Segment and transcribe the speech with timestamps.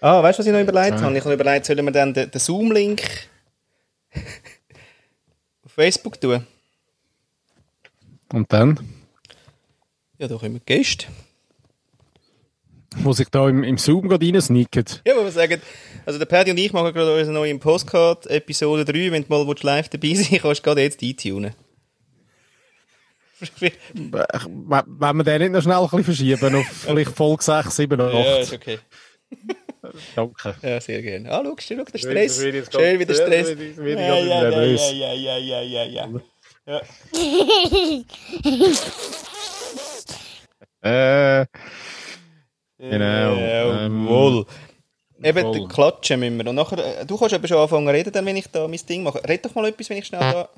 [0.00, 1.16] Ah, weißt du, was ich noch überlegt habe?
[1.16, 3.02] Ich habe überlegt, sollen wir dann den, den Zoom-Link
[5.64, 6.46] auf Facebook tun?
[8.32, 8.78] Und dann
[10.18, 11.06] Ja, da wir Gäste.
[12.96, 14.84] muss ich da im, im Zoom gerade reinsneaken.
[15.06, 15.60] Ja, wo wir sagen,
[16.04, 19.12] also der Paddy und ich machen gerade unsere neue Postcard, Episode 3.
[19.12, 21.54] Wenn du mal live dabei sein willst, kannst du gerade jetzt eintunen.
[23.60, 28.06] Wenn wir den nicht noch schnell ein bisschen verschieben auf vielleicht Folge 6, 7 oder
[28.08, 28.14] 8.
[28.14, 28.78] ja, ist okay.
[30.14, 30.54] Danke.
[30.62, 31.30] Ja, sehr gerne.
[31.30, 32.40] Ah, schau, schau, der Stress.
[32.40, 32.54] Schön
[32.98, 33.48] wieder ja, Stress.
[33.50, 36.08] Ja, ja, ja, ja, ja, ja, ja, ja,
[40.82, 41.40] ja.
[41.40, 41.46] Äh,
[42.78, 44.46] Genau, ähm, Jawohl.
[45.22, 45.68] Eben, voll.
[45.68, 46.46] klatschen müssen wir.
[46.46, 48.78] Und nachher, äh, du kannst aber schon anfangen zu reden, dann, wenn ich da mein
[48.86, 49.20] Ding mache.
[49.26, 50.48] Red doch mal etwas, wenn ich schnell da...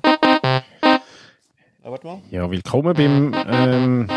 [1.81, 2.21] Ah, warte mal.
[2.29, 4.09] ja, willkommen beim ähm,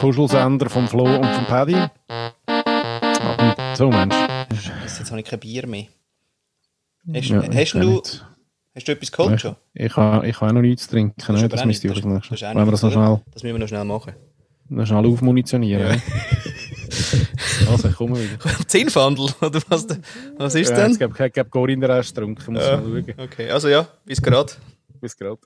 [0.00, 1.76] Kuschelsender vom Flo und vom Paddy.
[3.22, 4.14] Ah, So, Mensch.
[4.14, 5.84] Scheiße, jetzt habe ich kein Bier mehr.
[7.14, 8.24] Hast, Ja, hast, ich du, nicht.
[8.74, 9.56] hast du etwas geholt schon?
[9.74, 11.14] Ich habe ich ha auch noch nichts zu trinken.
[11.20, 11.48] ist Ne?
[11.48, 14.14] Das ich nicht- vielleicht noch, das das noch schnell, Das müssen wir noch schnell machen.
[14.68, 15.82] noch schnell aufmunitionieren.
[15.88, 16.02] ne?
[17.68, 18.38] also, ich komme wieder.
[18.66, 19.86] Zehnfandel, oder was,
[20.38, 20.92] was ist Ja, denn?
[20.92, 22.80] es gibt kein gibt Corinna Rest getrunken, muss Ja.
[22.80, 23.14] mal schauen.
[23.18, 24.52] Okay, also ja, bis gerade.
[25.00, 25.38] Bis gerade.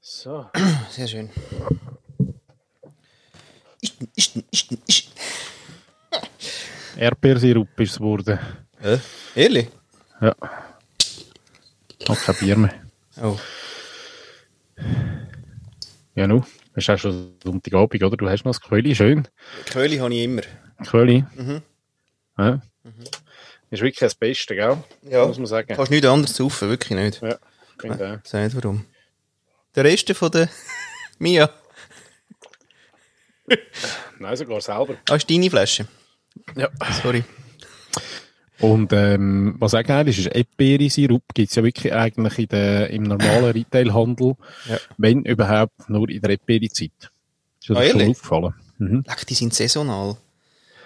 [0.00, 0.50] So.
[1.02, 1.30] Sehr schön.
[3.80, 5.08] Ist, ist, ist, ist.
[6.96, 8.38] Erdbeersirup ist es geworden.
[8.80, 8.98] Äh?
[9.34, 9.66] Ehrlich?
[10.20, 10.36] Ja.
[12.06, 12.74] Noch kein Bier mehr.
[13.20, 13.36] Oh.
[16.14, 16.44] Ja, nu.
[16.74, 18.16] Es ist auch schon Sonntagabend, oder?
[18.16, 19.26] Du hast noch das Quöli, schön.
[19.72, 20.42] Köhli habe ich immer.
[20.86, 21.24] Quöli.
[21.34, 21.62] Mhm.
[22.38, 22.62] Ja.
[23.70, 24.76] Ist wirklich das Beste, gell?
[25.10, 25.26] Ja.
[25.26, 25.74] Muss man sagen.
[25.74, 27.20] Kannst nichts anderes saufen, wirklich nicht.
[27.22, 27.38] Ja,
[27.80, 28.84] finde Ich sag nicht warum.
[29.74, 30.48] Der Rest von der
[31.22, 31.48] Mia.
[34.18, 34.96] Nein, sogar selber.
[35.08, 35.86] Ah, ist deine Flasche.
[36.56, 36.68] Ja.
[37.00, 37.22] Sorry.
[38.58, 42.90] Und ähm, was auch geil ist, ist Erdbeersirup gibt es ja wirklich eigentlich in der,
[42.90, 44.34] im normalen Retailhandel,
[44.68, 44.78] Ja.
[44.98, 46.90] wenn überhaupt nur in der Erdbeerzeit.
[47.60, 48.16] Ist dir Ah, das schon ehrlich?
[48.16, 48.54] aufgefallen?
[48.78, 49.04] Mhm.
[49.06, 50.16] Leck, die sind saisonal.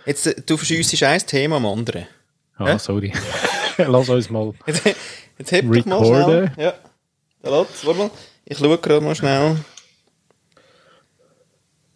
[0.05, 2.07] Jetzt, äh, du verschiessest ein Thema am anderen.
[2.57, 2.79] Ah, Hä?
[2.79, 3.13] sorry.
[3.79, 4.53] Lass uns mal.
[4.67, 4.83] Jetzt,
[5.39, 6.53] jetzt heb doch mal schnell.
[6.57, 6.75] Ja.
[7.43, 8.11] Lässt warte mal.
[8.47, 9.57] Ich schaue gerade mal schnell,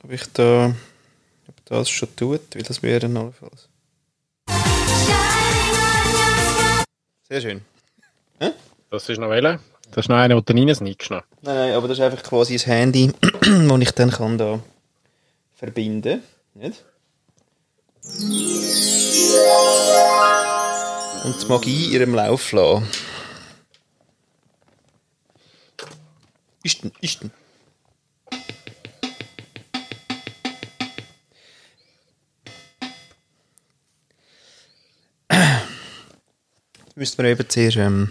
[0.02, 0.74] ob ich da
[1.48, 3.68] ob das schon tut, weil das wäre allenfalls.
[7.28, 7.62] Sehr schön.
[8.90, 9.60] Das ist noch welche?
[9.92, 11.10] Das ist noch eine, die du reinsneakst.
[11.10, 11.22] noch.
[11.42, 13.12] Nein, nein, aber das ist einfach quasi ein Handy,
[13.42, 14.60] das ich dann kann da
[15.54, 16.22] verbinden
[16.54, 16.84] Nicht?
[21.24, 22.88] Und die Magie in ihrem Lauf lassen.
[26.64, 27.30] Ist denn, ist denn.
[36.90, 37.76] Jetzt müssten wir eben zuerst...
[37.76, 38.10] Ähm,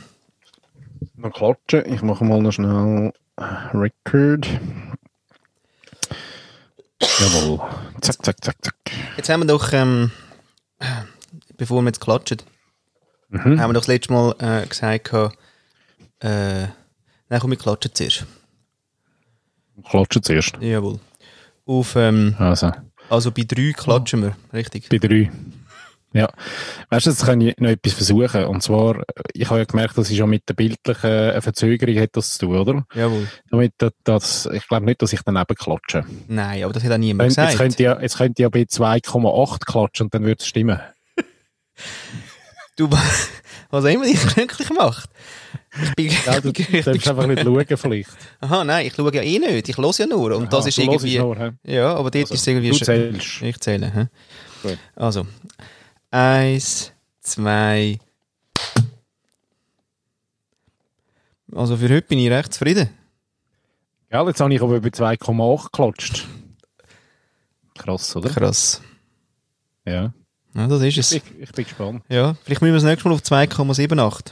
[1.18, 1.94] Noch klatschen.
[1.94, 4.48] Ich mache mal noch schnell äh, Record.
[7.02, 7.60] Jawohl.
[8.02, 8.76] Zack, zack, zack, zack.
[9.18, 10.12] Jetzt haben wir doch, ähm,
[11.58, 12.42] bevor wir jetzt klatschen,
[13.32, 13.60] Mhm.
[13.60, 15.14] haben wir doch das letzte Mal äh, gesagt,
[16.22, 18.26] äh, nein, komm, wir klatschen zuerst.
[19.88, 20.58] Klatschen zuerst.
[20.62, 21.00] Jawohl.
[21.66, 22.72] Auf, ähm, Also,
[23.10, 24.90] also bei drei klatschen wir, richtig?
[24.90, 25.30] bei drei.
[26.12, 26.28] Ja.
[26.90, 28.46] Weißt du, jetzt kann ich noch etwas versuchen.
[28.46, 29.04] Und zwar,
[29.34, 32.48] ich habe ja gemerkt, das ist ja mit der bildlichen äh, Verzögerung hat das zu
[32.48, 32.86] tun, oder?
[32.96, 33.28] Jawohl.
[33.52, 36.06] Damit, das- das, ich glaube nicht, dass ich daneben klatsche.
[36.28, 37.58] Nein, aber das hat auch niemand Jetzt gesagt.
[37.58, 40.80] könnte ja, jetzt könnte ja bei 2,8 klatschen und dann würde es stimmen.
[42.76, 42.90] Du,
[43.70, 45.10] was immer dich glücklich macht.
[45.84, 48.10] Ich bin, Ja, du ich darfst einfach nicht schauen, vielleicht.
[48.40, 49.70] Aha, nein, ich schaue ja eh nicht.
[49.70, 50.36] Ich höre ja nur.
[50.38, 51.20] Und das Aha, ist du hörst irgendwie.
[51.20, 52.70] nur, ja, aber dort Also, ist irgendwie.
[52.70, 53.42] du schon- zählst.
[53.42, 53.92] Ich zähle.
[53.94, 54.06] Hä?
[54.64, 54.78] Gut.
[54.96, 55.28] Also.
[56.12, 56.92] Eins,
[57.22, 58.00] zwei.
[61.54, 62.90] Also für heute bin ich recht zufrieden.
[64.10, 66.28] Gell, jetzt habe ich aber bei 2,8 geklatscht.
[67.78, 68.30] Krass, oder?
[68.30, 68.82] Krass.
[69.86, 70.14] Ja.
[70.56, 71.12] Ja, das ist es.
[71.12, 72.04] Ich, ich bin gespannt.
[72.10, 74.32] Ja, vielleicht müssen wir das nächste Mal auf 2,78.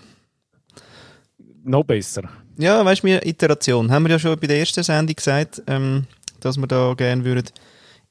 [1.63, 2.23] Noch besser.
[2.57, 3.91] Ja, weißt du, Iteration.
[3.91, 6.07] Haben wir ja schon bei der ersten Sendung gesagt, ähm,
[6.39, 7.47] dass wir da gerne würden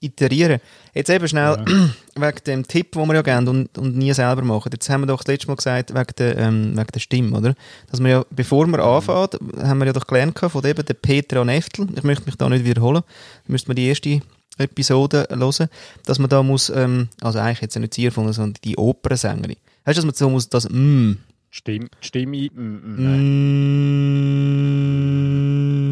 [0.01, 0.61] iterieren.
[0.95, 1.57] Jetzt eben schnell
[2.15, 4.71] wegen dem Tipp, den wir ja geben und, und nie selber machen.
[4.73, 7.55] Jetzt haben wir doch das letzte Mal gesagt, wegen der, ähm, wegen der Stimme, oder?
[7.91, 9.29] Dass wir ja, bevor wir anfangen,
[9.63, 11.89] haben wir ja doch gelernt von eben der Petra Neftel.
[11.97, 13.03] Ich möchte mich da nicht wiederholen.
[13.47, 14.21] Da müsste man die erste
[14.59, 15.69] Episode hören,
[16.05, 19.57] dass man da muss, ähm, also eigentlich jetzt nicht sie erfunden, sondern die Opernsängerin.
[19.85, 21.13] Weißt du, dass man so muss das mm,
[21.51, 23.07] Stimme, Stimme, mm, mm,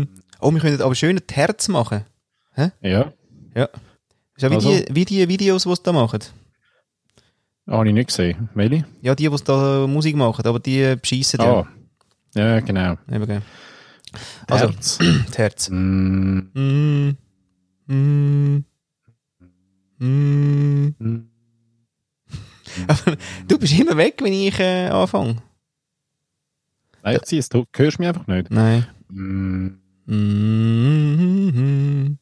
[0.01, 0.09] mm,
[0.41, 2.05] Oh, wir können aber schön ein Herz machen.
[2.57, 2.71] Ja,
[3.55, 3.69] Ja.
[4.37, 4.71] Ist ja wie, Also?
[4.71, 6.21] die, wie die Videos, die sie da machen.
[7.69, 8.49] habe ich nicht gesehen.
[8.55, 8.85] Welche?
[9.03, 11.61] Ja, die, die da Musik machen, aber die beschissen ja.
[11.61, 11.69] Ah.
[12.35, 12.97] Ja, genau.
[13.11, 13.43] Eben.
[14.49, 14.99] Also, Herz.
[15.27, 15.71] das Herz.
[15.81, 17.17] Mm,
[17.87, 18.65] Mm, mm,
[19.99, 20.95] mm.
[20.99, 21.29] mm.
[23.49, 25.37] Du bist immer weg, wenn ich äh, anfange.
[27.03, 27.49] Nein, ich ziehe es.
[27.51, 28.51] Du hörst mich einfach nicht.
[28.51, 28.87] Nein.
[29.11, 29.69] Mm.
[30.07, 32.19] Mm.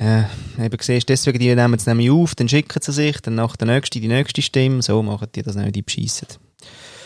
[0.00, 0.30] Ja,
[0.64, 3.66] eben siehst, deswegen die nehmen es nämlich auf, dann schicken sie sich, dann nach der
[3.66, 6.28] nächsten die nächste Stimme, so machen die das nämlich, die beschissen.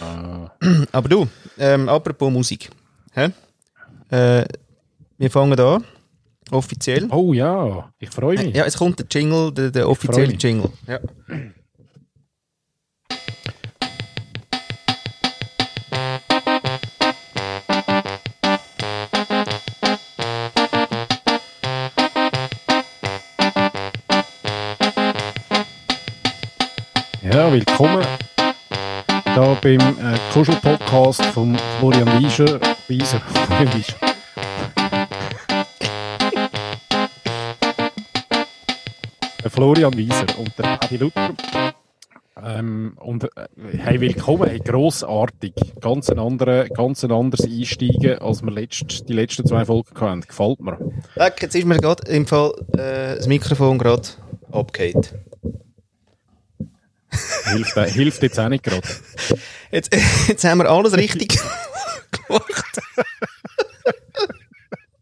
[0.00, 0.50] Ah.
[0.92, 1.28] Aber du,
[1.58, 2.70] ähm, apropos Musik.
[3.12, 3.30] Hä?
[4.10, 4.44] Äh,
[5.16, 5.84] wir fangen an,
[6.50, 7.08] offiziell.
[7.10, 8.54] Oh ja, ich freue mich.
[8.54, 10.34] Ja, es kommt der Jingle, der, der offizielle.
[10.34, 10.70] Jingle.
[10.86, 11.00] Ja.
[27.82, 28.06] Willkommen
[29.24, 32.60] da beim äh, Kuschel-Podcast vom Florian Wieser.
[32.86, 33.20] Wieser.
[33.20, 33.94] Florian Wieser.
[39.42, 41.34] Der Florian Wieser und der Adi Luther.
[42.44, 43.28] Ähm, und äh,
[43.78, 45.54] hey, willkommen, hey, grossartig.
[45.80, 50.20] Ganz ein, anderer, ganz ein anderes Einsteigen, als wir letzt, die letzten zwei Folgen hatten.
[50.20, 50.78] Gefällt mir.
[51.16, 54.08] Weg, jetzt ist mir gerade im Fall äh, das Mikrofon gerade
[54.52, 55.14] abgehakt.
[57.44, 58.86] Hilft, äh, hilft jetzt auch nicht gerade.
[59.70, 59.90] Jetzt,
[60.28, 61.38] jetzt haben wir alles richtig
[62.28, 62.80] gemacht.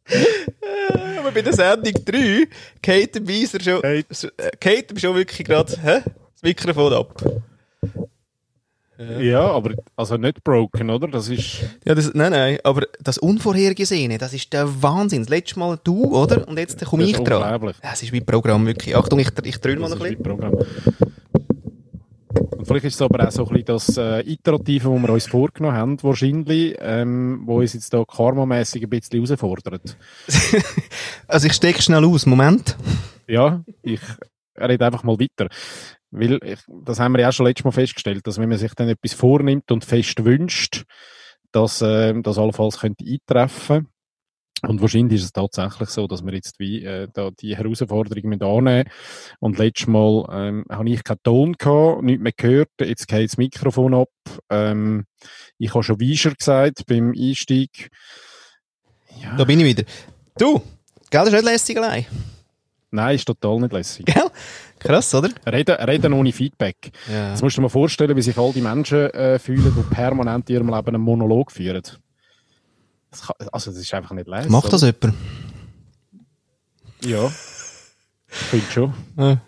[0.07, 2.47] Äh, Aber bei der Sendung 3
[2.83, 4.05] geht der Weiser schon, Hey.
[4.37, 6.01] äh, geht ihm schon wirklich gerade hä?
[6.05, 7.23] das Mikrofon ab.
[9.19, 11.09] Ja, aber also nicht broken, oder?
[11.09, 11.61] Das ist.
[11.87, 15.23] Ja, das, nein, nein, aber das Unvorhergesehene, das ist der Wahnsinn.
[15.23, 16.47] Das letzte Mal du, oder?
[16.47, 17.21] Und jetzt komme ich dran.
[17.21, 17.77] unglaublich.
[17.81, 18.95] Das ist wie Programm, wirklich.
[18.95, 20.39] Achtung, ich, ich drülle mal Das noch ist ein wie bisschen.
[20.39, 20.67] Programm.
[22.33, 25.27] Und vielleicht ist es aber auch so ein bisschen das äh, Iterative, das wir uns
[25.27, 29.97] vorgenommen haben, wahrscheinlich, ähm, wo uns jetzt da karmamässig ein bisschen herausfordert.
[31.27, 32.27] Also ich stecke schnell aus.
[32.27, 32.77] Moment.
[33.29, 34.01] Ja, ich
[34.59, 35.49] rede einfach mal weiter.
[36.11, 38.75] Weil, ich, das haben wir ja auch schon letztes Mal festgestellt, dass wenn man sich
[38.75, 40.85] dann etwas vornimmt und fest wünscht,
[41.53, 43.87] dass ähm, das allenfalls könnte eintreffen
[44.63, 48.43] und wahrscheinlich ist es tatsächlich so, dass wir jetzt wie äh, da die Herausforderung mit
[48.43, 48.89] annehmen.
[49.39, 52.69] Und letztes Mal ähm, habe ich keinen Ton gehabt, nichts mehr gehört.
[52.81, 54.09] Jetzt geht das Mikrofon ab.
[54.51, 55.05] Ähm,
[55.59, 57.91] ich habe schon Weischer gesagt beim Einstieg.
[59.23, 59.85] Ja, Da bin ich wieder.
[60.39, 60.61] Du,
[61.11, 62.07] gell, das ist nicht lässig allein.
[62.91, 64.07] nein, ist total nicht lässig.
[64.07, 64.31] Gell?
[64.79, 65.29] Krass, oder?
[65.47, 66.91] Reden, reden ohne Feedback.
[67.11, 67.31] Ja.
[67.31, 70.49] Jetzt musst du dir mal vorstellen, wie sich all die Menschen äh, fühlen, die permanent
[70.49, 71.83] in ihrem Leben einen Monolog führen.
[73.11, 74.51] Das kann, also, das ist einfach nicht leise.
[74.51, 74.93] Macht das oder?
[75.03, 75.19] jemand?
[77.05, 77.33] Ja.
[78.29, 78.95] Ich finde schon.
[79.17, 79.41] Ja.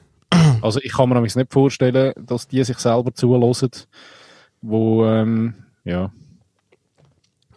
[0.63, 3.71] Also, ich kann mir nämlich nicht vorstellen, dass die sich selber zulassen,
[4.61, 5.55] wo, ähm,
[5.85, 6.11] ja,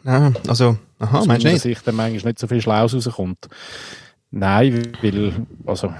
[0.06, 1.62] Ah, also, aha, aus meinst du nicht?
[1.62, 3.48] Sicht dann manchmal nicht so viel Schlaus rauskommt.
[4.30, 5.34] Nein, weil,
[5.66, 5.94] also,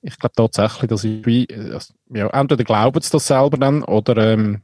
[0.00, 3.82] ich glaube tatsächlich, dass ich wie, äh, also, ja, entweder glauben sie das selber dann,
[3.84, 4.62] oder, ähm,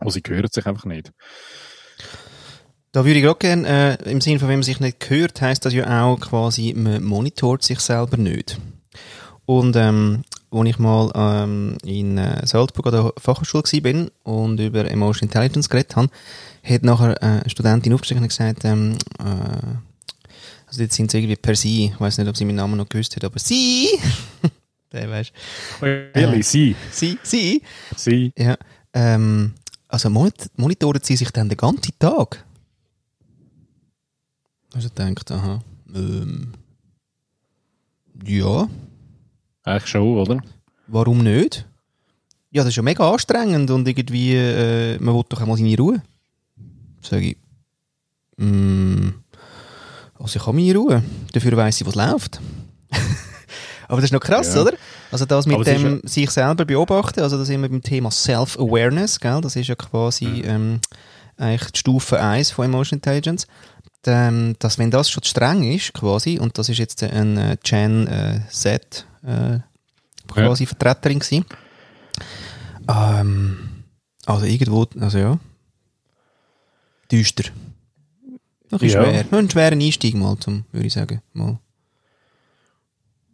[0.00, 1.12] oder sie hören sich einfach nicht.
[2.92, 5.64] Da würde ich gerade gerne, äh, im Sinne von, wenn man sich nicht hört, heisst
[5.64, 8.58] das ja auch quasi, man monitort sich selber nicht.
[9.44, 14.90] Und, ähm, als ich mal ähm, in äh, Salzburg an der Fachhochschule bin und über
[14.90, 16.08] Emotional Intelligence geredet habe,
[16.62, 19.76] hat nachher äh, eine Studentin aufgestanden und gesagt, ähm, äh,
[20.66, 22.88] also jetzt sind sie irgendwie per sie, ich weiß nicht, ob sie meinen Namen noch
[22.88, 23.88] gewusst hat, aber sie,
[24.92, 25.32] der weißt,
[26.14, 27.62] Ehrlich, sie, sie, sie,
[27.96, 28.32] sie.
[28.38, 28.56] ja,
[28.92, 29.54] ähm,
[29.88, 32.44] also monit monitoren sie sich dann den ganzen Tag?
[34.78, 35.58] Also denkt, aha,
[35.92, 36.52] ähm,
[38.24, 38.68] ja,
[39.64, 40.40] Eigentlich schon, oder?
[40.86, 41.66] warum nicht?
[42.52, 46.00] Ja, das ist ja mega anstrengend und irgendwie, äh, man will doch einmal seine Ruhe.
[47.02, 47.36] Sag ich,
[48.36, 49.08] mm,
[50.20, 52.40] also ich habe meine Ruhe, dafür weiss ich, was läuft.
[53.88, 54.62] Aber das ist noch krass, Ja.
[54.62, 54.74] oder?
[55.10, 59.40] Also das mit dem sich selber beobachten, also da sind wir beim Thema Self-Awareness, gell?
[59.40, 60.42] Das ist ja quasi Mhm.
[60.44, 60.80] ähm,
[61.36, 63.46] eigentlich die Stufe 1 von Emotional Intelligence.
[64.06, 68.06] Ähm, dass wenn das schon streng ist, quasi, und das ist jetzt ein äh, Gen
[68.06, 69.58] äh, Z äh,
[70.28, 71.44] quasi Vertreterin gewesen.
[72.88, 73.84] Ähm,
[74.24, 75.38] also irgendwo, also ja.
[77.10, 77.44] Düster.
[78.70, 79.08] Ein bisschen Ja.
[79.10, 79.24] schwer.
[79.30, 81.20] Nur ein schwerer Einstieg mal, zum, würde ich sagen.
[81.32, 81.58] Mal.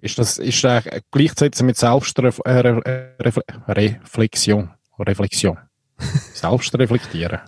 [0.01, 2.83] Ist das ist das eigentlich gleichzusetzen mit Selbstreflexion?
[3.21, 4.71] Refle Reflexion.
[4.99, 5.59] Reflexion.
[6.35, 7.41] Selbstreflektieren.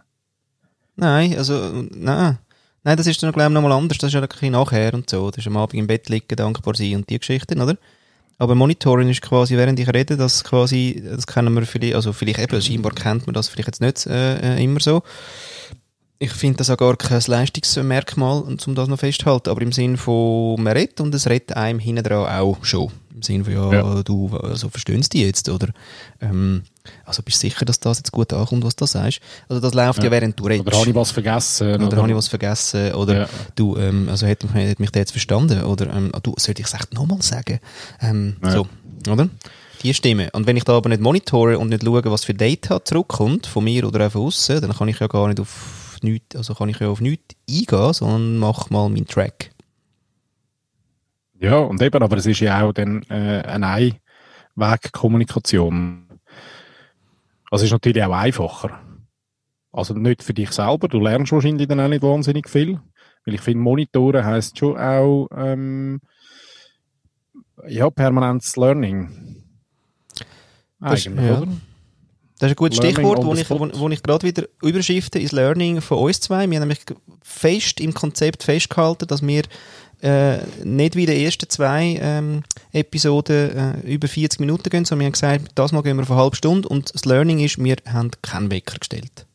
[0.97, 2.39] Nein, also, nein.
[2.87, 3.99] Nein, das ist dann, glaube ich, nochmal anders.
[3.99, 5.29] Das ist ja ein bisschen nachher und so.
[5.33, 7.77] Das ist am Abend im Bett liegen, dankbar sein und die Geschichten, oder?
[8.39, 12.39] Aber Monitoring ist quasi, während ich rede, das quasi, das kennen wir vielleicht, also vielleicht
[12.39, 15.03] eben, scheinbar kennt man das vielleicht jetzt nicht äh, äh, immer so.
[16.21, 20.63] Ich finde das auch gar kein Leistungsmerkmal, um das noch festzuhalten, aber im Sinn von,
[20.63, 22.93] man redet und es redet einem hinten dran auch schon.
[23.17, 24.03] Im Sinn von, ja, Ja.
[24.03, 25.69] du, also verstehen die jetzt, oder?
[26.21, 26.65] Ähm,
[27.07, 29.21] also bist du sicher, dass das jetzt gut ankommt, was du sagst?
[29.49, 30.11] Also das läuft ja, Ja.
[30.11, 30.67] während du redest.
[30.67, 31.83] Oder habe ich was vergessen?
[31.83, 32.93] Oder habe ich was vergessen?
[32.93, 33.29] Oder Ja.
[33.55, 35.63] du, ähm, also hätte mich, hätte mich der jetzt verstanden?
[35.65, 37.59] Oder ähm, ah, du, sollte ich es echt nochmal sagen?
[38.03, 38.51] Ähm, Ja.
[38.51, 38.69] So,
[39.11, 39.31] oder?
[39.83, 40.29] Die Stimme.
[40.33, 43.65] Und wenn ich da aber nicht monitore und nicht schaue, was für Data zurückkommt, von
[43.65, 46.69] mir oder auch von außen, dann kann ich ja gar nicht auf nichts, also kann
[46.69, 49.53] ich ja auf nichts eingehen, sondern mach mal meinen Track.
[51.39, 54.01] Ja, und eben, aber es ist ja auch dann äh, eine
[54.57, 56.07] Einwegkommunikation.
[57.51, 58.81] Also es ist natürlich auch einfacher.
[59.73, 62.81] Also nicht für dich selber, du lernst wahrscheinlich dann auch nicht wahnsinnig viel.
[63.25, 66.01] Weil ich finde, Monitoren heisst schon auch ähm,
[67.67, 69.45] ja, permanentes Learning.
[70.81, 71.39] Das- Eigentlich, ja.
[71.41, 71.53] oder?
[72.39, 75.33] Das ist ein gutes Learning Stichwort, wo ich, wo, wo ich gerade wieder überschifte ins
[75.33, 76.49] Learning von uns zwei.
[76.51, 76.81] Wir haben nämlich
[77.23, 79.45] fest im Konzept festgehalten, dass wir
[80.03, 85.01] äh, nicht wie in den ersten zwei ähm, Episoden äh, über 40 Minuten gehen, sondern
[85.01, 87.63] wir haben gesagt, das Mal gehen wir auf eine halbe Stunde und das Learning ist,
[87.63, 89.27] wir haben keinen Wecker gestellt.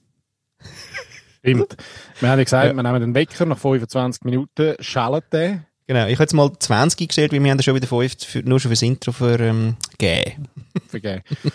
[1.40, 1.76] Stimmt.
[2.20, 2.74] Wir haben ja gesagt, Ja.
[2.76, 5.66] wir nehmen den Wecker nach 25 Minuten, schellen den.
[5.88, 8.60] Genau, ich habe jetzt mal 20 eingestellt, weil wir haben schon wieder 5 für, nur
[8.60, 10.48] schon fürs Intro für, ähm, gegeben.
[10.88, 11.24] vergeben.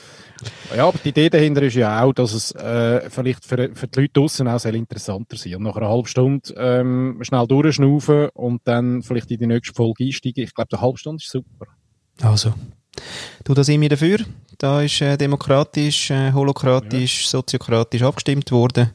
[0.76, 4.00] ja, aber die Idee dahinter ist ja auch, dass es äh, vielleicht für, für die
[4.00, 5.56] Leute draussen auch sehr interessanter sein.
[5.56, 10.04] Und nach einer halben Stunde ähm, schnell durchschnaufen und dann vielleicht in die nächste Folge
[10.04, 10.44] einsteigen.
[10.44, 11.66] Ich glaube, eine halbe Stunde ist super.
[12.22, 12.52] Also,
[13.44, 14.18] du, da sind wir dafür.
[14.58, 18.90] Da ist äh, demokratisch, äh, holokratisch, soziokratisch abgestimmt worden.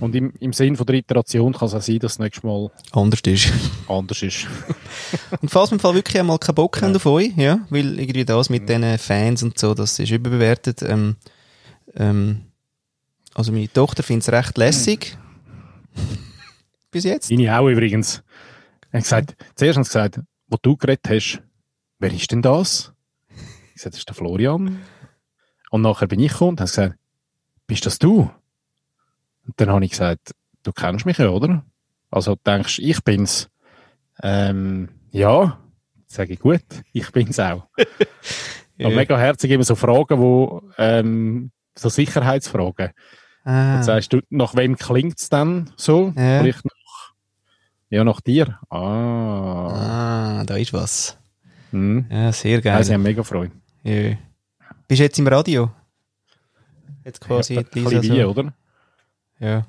[0.00, 2.70] Und im, im Sinn von der Iteration kann es auch sein, dass das nächste Mal
[2.92, 3.52] Anders ist.
[3.86, 4.46] anders ist.
[5.42, 6.86] Und falls wir im Fall wirklich einmal keinen Bock Genau.
[6.88, 10.80] haben auf euch, ja, weil irgendwie das mit diesen Fans und so, das ist überbewertet.
[10.82, 11.16] Ähm,
[11.94, 12.46] ähm,
[13.34, 15.18] also meine Tochter findet es recht lässig.
[16.90, 17.30] Bis jetzt.
[17.30, 18.22] Deine auch übrigens.
[18.90, 21.42] Er hat gesagt, zuerst haben sie gesagt, wo du geredet hast,
[21.98, 22.92] wer ist denn das?
[23.74, 24.80] Ich sagte, das ist der Florian.
[25.70, 26.96] Und nachher bin ich gekommen und habe gesagt,
[27.66, 28.30] bist das du?
[29.50, 31.64] Und dann habe ich gesagt, du kennst mich ja, oder?
[32.10, 33.50] Also denkst du, ich bin's?
[34.22, 35.58] Ähm, ja.
[36.06, 37.66] Sage ich, gut, ich bin's auch.
[38.80, 42.90] Aber mega herzig immer so Fragen, wo, ähm, so Sicherheitsfragen.
[43.44, 46.12] Ah, Jetzt sagst du, nach wem klingt's dann so?
[46.16, 46.40] Ja.
[46.40, 47.12] Vielleicht nach,
[47.90, 48.58] ja, nach dir.
[48.70, 50.38] Ah.
[50.40, 51.18] ah, da ist was.
[51.72, 52.06] Hm.
[52.08, 52.84] Ja, sehr Ja, geil.
[52.84, 53.52] sie haben mega Freude.
[53.82, 54.16] Ja.
[54.86, 55.70] Bist du jetzt im Radio?
[57.04, 58.28] Jetzt quasi ja, ein Lisa bisschen wie, so.
[58.30, 58.54] oder?
[59.40, 59.66] Ja.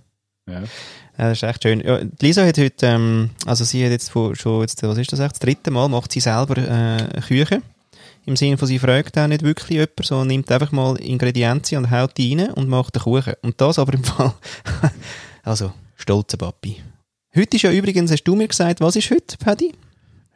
[0.48, 0.64] Ja.
[1.18, 1.82] Das ist echt schön.
[1.82, 5.34] Ja, Lisa hat heute, ähm, also sie hat jetzt schon, jetzt, was ist das echt,
[5.34, 7.62] das dritte Mal macht sie selber äh, Küche.
[8.26, 11.92] Im Sinne von, sie fragt auch nicht wirklich jemand, sondern nimmt einfach mal Ingredienzien und
[11.92, 13.34] haut die rein und macht den Kuchen.
[13.42, 14.34] Und das aber im Fall,
[15.44, 16.78] also, stolzer Papi.
[17.36, 19.74] Heute ist ja übrigens, hast du mir gesagt, was ist heute, Paddy?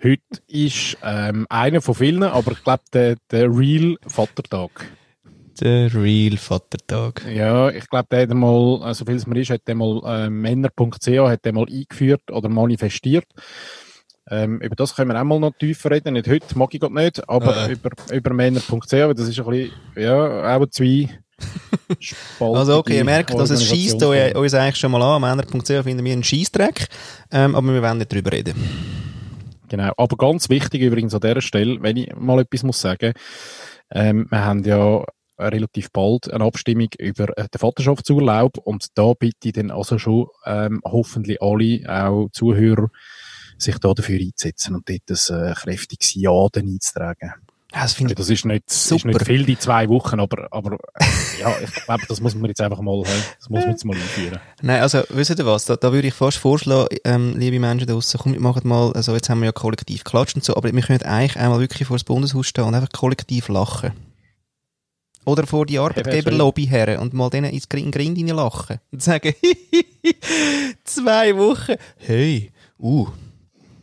[0.02, 4.88] Heute ist ähm, einer von vielen, aber ich glaube, der, der Real Vatertag.
[5.60, 7.26] Der Real Vatertag.
[7.34, 10.02] Ja, ich glaube, der hat einmal, äh, so viel es mir ist, hat der mal
[10.06, 13.26] äh, Männer.ch hat der mal eingeführt oder manifestiert.
[14.30, 16.14] Ähm, über das können wir auch mal noch tiefer reden.
[16.14, 17.74] Nicht heute, mag ich gerade nicht, aber Äh.
[17.74, 21.10] über, über Männer.ch, weil das ist ein bisschen, ja, auch zwei
[22.40, 25.22] Also okay, ihr merkt, dass es schießt uns eigentlich schon mal an.
[25.22, 26.88] Männer.ch finden wir einen Scheissdreck,
[27.32, 28.56] ähm, aber wir wollen nicht drüber reden.
[29.70, 33.14] Genau, aber ganz wichtig übrigens an dieser Stelle, wenn ich mal etwas muss sagen,
[33.92, 35.04] ähm, wir haben ja
[35.38, 40.28] relativ bald eine Abstimmung über äh, den Vaterschaftsurlaub und da bitte ich dann also schon
[40.46, 42.90] ähm, hoffentlich alle, auch Zuhörer,
[43.58, 47.34] sich da dafür einzusetzen und dort ein äh, kräftiges Ja dann einzutragen.
[47.72, 49.08] Das, finde ich das ist nicht, ist Super.
[49.10, 52.62] nicht viel, die zwei Wochen, aber, aber äh, ja, ich glaube, das muss man jetzt
[52.62, 54.40] einfach mal, äh, das muss man jetzt mal einführen.
[54.62, 55.66] Nein, also, wisst ihr was?
[55.66, 58.94] Da, da würde ich fast vorschlagen, ähm, liebe Menschen da draussen, komm, wir machen mal,
[58.94, 61.88] also jetzt haben wir ja kollektiv geklatscht und so, aber wir können eigentlich einmal wirklich
[61.88, 63.92] vor das Bundeshaus stehen und einfach kollektiv lachen.
[65.26, 68.80] Oder vor die Arbeitgeberlobby her und mal denen ins Grind Grind rein lachen.
[68.92, 69.34] Und sagen,
[70.84, 71.76] zwei Wochen.
[71.98, 73.08] Hey, uh,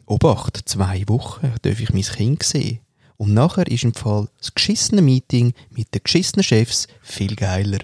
[0.06, 2.80] Obacht, zwei Wochen darf ich mein Kind sehen.
[3.16, 7.78] Und nachher ist im Fall das geschissene Meeting mit den geschissenen Chefs viel geiler.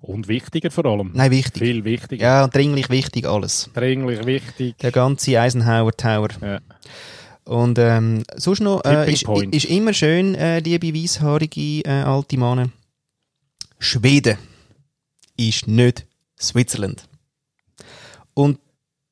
[0.00, 1.12] Und wichtiger vor allem.
[1.14, 1.62] Nein, wichtig.
[1.62, 2.22] Viel wichtiger.
[2.24, 3.70] Ja, dringlich wichtig alles.
[3.72, 4.76] Dringlich wichtig.
[4.78, 6.28] Der ganze Eisenhower Tower.
[6.40, 6.58] Ja.
[7.44, 12.70] Und ähm, sonst noch, äh, ist, ist immer schön, äh, liebe weisshaarige äh, alte Männer.
[13.78, 14.38] Schweden
[15.36, 16.06] ist nicht
[16.40, 17.08] Switzerland.
[18.34, 18.58] Und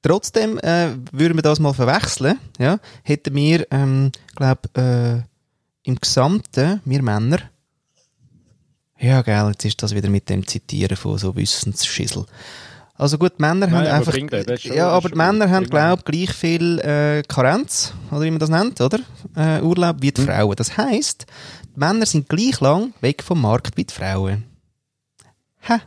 [0.03, 6.81] trotzdem äh, würden wir das mal verwechseln, ja, hätten wir, ähm, glaube äh, im Gesamten,
[6.85, 7.39] wir Männer,
[9.01, 12.27] ja, gell, jetzt ist das wieder mit dem Zitieren von so Wissensschissel.
[13.01, 15.67] Also gut, die Männer Nein, haben aber einfach, das schon- ja, aber die Männer haben,
[15.71, 18.99] glaube gleich viel äh, Karenz, oder wie man das nennt, oder?
[19.35, 20.15] Äh, Urlaub wie Hm.
[20.15, 20.55] die Frauen.
[20.57, 21.25] Das heisst,
[21.75, 24.45] die Männer sind gleich lang weg vom Markt wie die Frauen.
[25.61, 25.79] Hä?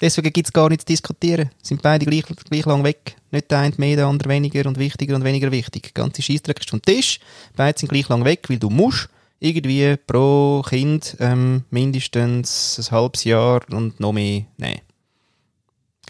[0.00, 1.50] Deswegen gibt's gar nichts zu diskutieren.
[1.62, 3.16] Sind beide gleich, gleich lang weg.
[3.30, 5.92] Nicht der eine mehr, der andere weniger und wichtiger und weniger wichtig.
[5.94, 7.18] Ganze Scheissdreck ist vom Tisch.
[7.56, 9.08] Beide sind gleich lang weg, weil du musst
[9.40, 14.80] irgendwie pro Kind ähm, mindestens ein halbes Jahr und noch mehr nehmen.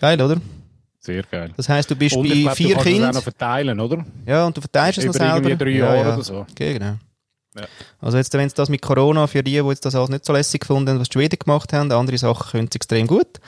[0.00, 0.40] Geil, oder?
[1.00, 1.52] Sehr geil.
[1.56, 3.14] Das heisst, du bist Und bei glaub, vier du kannst es auch Kindern.
[3.14, 4.04] noch verteilen, oder?
[4.26, 5.64] Ja, und du verteilst es noch Über irgendwie selber.
[5.64, 6.14] drei ja, Jahre ja.
[6.14, 6.46] oder so.
[6.50, 6.96] Okay, genau.
[7.56, 7.66] Ja.
[8.00, 10.32] Also jetzt, wenn es das mit Corona für die, die jetzt das alles nicht so
[10.32, 13.40] lässig gefunden was die Schweden gemacht haben, andere Sachen können sie extrem gut.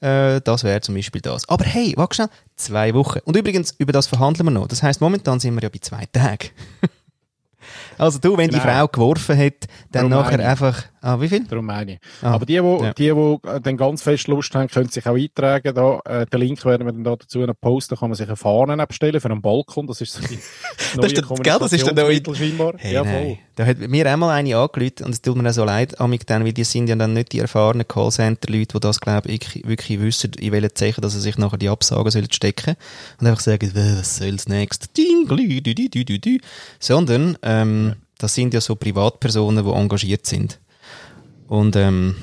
[0.00, 1.48] Äh, das wäre zum Beispiel das.
[1.48, 3.20] Aber hey, warte schnell, zwei Wochen.
[3.24, 4.66] Und übrigens, über das verhandeln wir noch.
[4.66, 6.48] Das heisst, momentan sind wir ja bei zwei Tagen.
[7.98, 8.72] also du, wenn die Genau.
[8.72, 9.54] Frau geworfen hat,
[9.90, 11.44] dann Darum nachher einfach, ah, wie viel?
[11.46, 11.98] Darum meine ich.
[12.22, 12.92] Ah, Aber die, die, ja.
[12.92, 15.74] die, die äh, dann ganz fest Lust haben, können sich auch eintragen.
[15.74, 17.94] Da, äh, den Link werden wir dann da dazu noch posten.
[17.94, 19.86] Da kann man sich eine Fahne abstellen für einen Balkon.
[19.86, 20.38] Das ist so die
[20.96, 22.76] Das ist der- gell, das ist der neue-.
[22.78, 23.38] Hey, ja, voll.
[23.54, 26.44] Da hat mir einmal eine angelüht und es tut mir auch so leid, amig dann,
[26.44, 30.32] weil die sind ja dann nicht die erfahrenen Callcenter-Leute, die das, glaube ich, wirklich- wissen,
[30.38, 32.76] in welchen Zeichen, dass sie sich nachher die Absagen sollen stecken
[33.20, 34.96] und einfach sagen, «Äh, was soll's next?
[34.96, 36.38] Ding, glü, dü, dü, dü, dü, dü.
[36.78, 40.58] Sondern, ähm, das sind ja so Privatpersonen, die engagiert sind.
[41.46, 42.16] Und, ähm,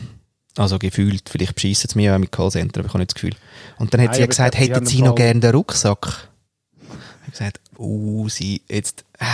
[0.58, 3.36] also gefühlt, vielleicht beschissen sie mich auch mit Callcenter, aber ich habe nicht das Gefühl.
[3.78, 6.29] Und dann hat Nein, sie ja gesagt, hätten Sie noch gerne den Rucksack?
[7.32, 9.26] Ich habe gesagt, uh, sie, jetzt, äh,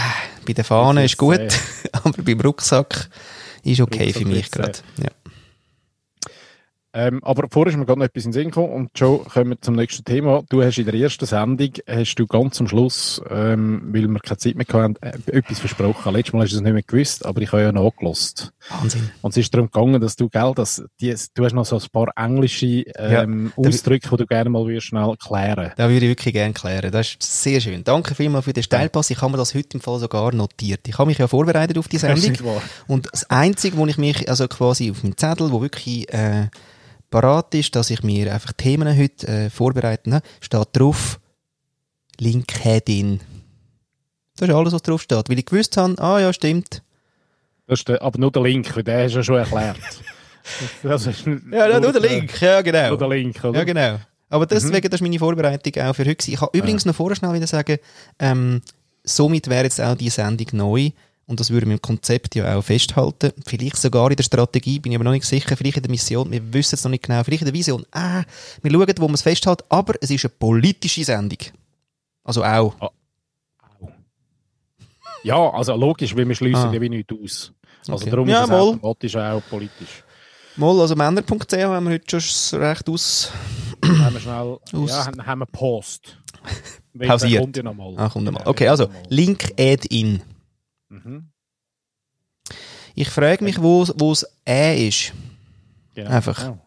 [0.46, 1.40] bei der Fahne ist gut,
[1.94, 3.10] aber beim Rucksack
[3.64, 4.80] ist okay Rucksack für mich gerade.
[4.98, 5.10] Ja.
[6.98, 9.50] Ähm, aber vorher ist mir gerade noch etwas in den Sinn gekommen und Joe, kommen
[9.50, 10.44] wir zum nächsten Thema.
[10.48, 14.38] Du hast in der ersten Sendung, hast du ganz am Schluss, ähm, weil wir keine
[14.38, 16.14] Zeit mehr hatten, äh, etwas versprochen.
[16.14, 18.54] Letztes Mal hast du es nicht mehr gewusst, aber ich habe ja nachgelost.
[18.70, 19.10] Wahnsinn.
[19.22, 21.84] Und es ist darum gegangen, dass du, gell, dass die, du hast noch so ein
[21.92, 25.72] paar englische ähm, da- Ausdrücke, die du gerne mal würdest schnell klären.
[25.76, 26.92] Das würde ich wirklich gerne klären.
[26.92, 27.84] Das ist sehr schön.
[27.84, 29.10] Danke vielmals für den Steilpass.
[29.10, 30.88] Ich habe mir das heute im Fall sogar notiert.
[30.88, 32.46] Ich habe mich ja vorbereitet auf die Das Sendung.
[32.46, 32.62] wahr.
[32.88, 36.48] Und das Einzige, wo ich mich, also quasi auf meinem Zettel, wo wirklich äh,
[37.16, 41.18] parat ist, dass ich mir einfach Themen heute äh, vorbereiten habe, steht drauf
[42.20, 43.22] LinkedIn.
[44.36, 45.30] Das ist alles, was drauf steht.
[45.30, 46.84] Weil ich gewusst habe, ah ja, stimmt.
[47.68, 49.78] Das ist der, aber nur der Link, weil hast du ja schon erklärt.
[50.84, 52.42] das ist Ja, nur der Link.
[52.42, 52.90] Ja, genau.
[52.90, 53.60] Nur der Link, oder?
[53.60, 54.00] Ja, genau.
[54.28, 56.30] Aber deswegen, das ist meine Vorbereitung auch für heute.
[56.30, 57.78] Ich kann übrigens noch vorher schnell wieder sagen,
[58.20, 58.62] ähm,
[59.06, 60.90] somit wäre jetzt auch die Sendung neu.
[61.28, 63.32] Und das würde wir im Konzept ja auch festhalten.
[63.48, 65.58] Vielleicht sogar in der Strategie, bin ich aber noch nicht sicher.
[65.58, 67.24] Vielleicht in der Mission, wir wissen es noch nicht genau.
[67.24, 67.84] Vielleicht in der Vision.
[67.92, 68.24] Ah,
[68.62, 69.64] wir schauen, wo man es festhält.
[69.70, 71.40] Aber es ist eine politische Sendung.
[72.24, 72.76] Also auch.
[75.24, 76.74] Ja, also logisch, weil wir schließen Ah.
[76.74, 77.52] ja wie nichts aus.
[77.88, 78.10] Also Okay.
[78.12, 78.60] darum Ja, ist es mal.
[78.60, 80.04] automatisch auch politisch.
[80.58, 83.32] Mal, also Männer.ch haben wir heute schon recht aus...
[83.84, 86.18] haben wir schnell, Aus- ja, haben, haben wir Post.
[87.08, 87.42] Pausiert.
[87.42, 87.94] kommt ja noch mal.
[87.98, 88.40] Ah, kommt noch mal.
[88.40, 88.88] Genau, Okay, also.
[89.10, 90.22] Link add in.
[91.04, 91.30] Mhm.
[92.96, 95.14] Ich frage mich, wo wo es «ä» ist.
[95.96, 96.10] Genau.
[96.12, 96.42] Einfach.
[96.42, 96.58] Ja.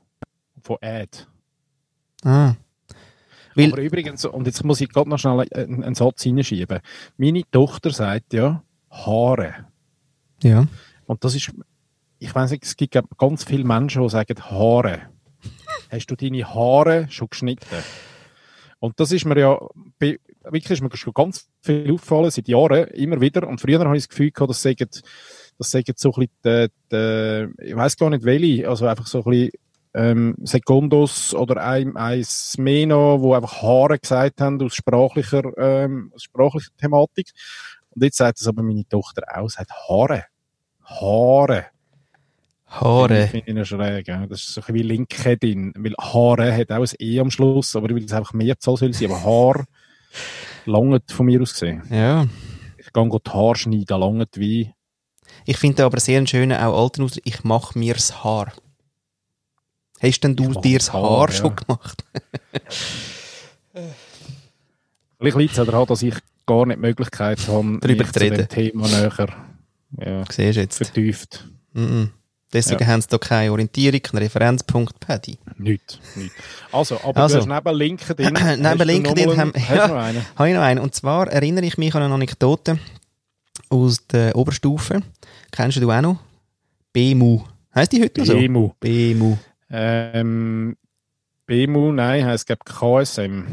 [0.63, 1.19] Von Ad.
[2.25, 2.55] Ah.
[3.55, 6.81] Weil, Aber übrigens, und jetzt muss ich gerade noch schnell einen, einen Satz hineinschieben.
[7.17, 9.67] Meine Tochter sagt ja, Haare.
[10.43, 10.67] ja.
[11.07, 11.51] Und das ist,
[12.19, 15.09] ich weiß nicht, es gibt ganz viele Menschen, die sagen Haare.
[15.91, 17.83] Hast du deine Haare schon geschnitten?
[18.81, 19.59] Und das ist mir ja,
[19.99, 23.47] wirklich ist mir schon ganz viel aufgefallen, seit Jahren, immer wieder.
[23.47, 24.89] Und früher habe ich das Gefühl gehabt, das sagen,
[25.59, 29.19] das sagen so ein bisschen, die, die, ich weiß gar nicht welche, also einfach so
[29.19, 29.51] ein bisschen,
[29.95, 36.13] ähm, Sekundos oder ein, eins mehr noch, wo einfach Haare gesagt haben aus sprachlicher, ähm,
[36.15, 37.33] aus sprachlicher Thematik.
[37.91, 40.25] Und jetzt sagt es aber meine Tochter auch, sagt Haare.
[40.85, 41.67] Haare.
[42.69, 43.29] Haare.
[43.29, 44.09] Finde ich noch schräg.
[44.09, 44.27] Ja.
[44.27, 45.73] Das ist so ein wie LinkedIn.
[45.77, 48.93] Weil Haare hat auch ein E am Schluss, aber ich will es einfach Mehrzahl soll
[48.93, 49.11] sein.
[49.11, 49.65] Aber Haar
[50.67, 51.83] langt von mir aus gesehen.
[51.91, 52.27] Ja.
[52.77, 54.73] Ich gehe die Haare schneiden, langt wie.
[55.45, 58.53] Ich finde aber sehr schönen, auch alten Ausdruck, ich mache mir das Haar.
[60.01, 61.55] Hast denn du dir das Haar, Haar, schon ja.
[61.57, 62.05] gemacht?
[65.19, 66.15] Vielleicht liegt es daran, dass ich
[66.47, 68.49] gar nicht die Möglichkeit habe, Drüber mich zu reden.
[68.49, 69.29] Thema näher
[69.99, 70.77] ja, Siehst jetzt.
[70.77, 71.49] vertieft.
[71.73, 72.11] Mhm.
[72.53, 72.87] Deswegen Ja.
[72.87, 75.37] haben sie da keine Orientierung, keinen Referenzpunkt, Paddy.
[75.59, 76.33] Nicht, nicht.
[76.73, 77.41] Also, aber Also.
[77.41, 78.33] du hast neben LinkedIn.
[78.59, 79.89] Neben LinkedIn haben- einen, ja.
[80.37, 80.81] Habe ich noch einen.
[80.81, 82.79] Und zwar erinnere ich mich an eine Anekdote
[83.69, 85.03] aus der Oberstufe.
[85.51, 86.19] Kennst du auch noch?
[86.95, 87.43] BMU.
[87.75, 88.35] Heißt die heute noch so?
[88.35, 88.71] BMU.
[88.81, 89.37] BMU.
[89.71, 90.77] Ähm,
[91.47, 93.45] BMU, nein, heisst, glaube KSM.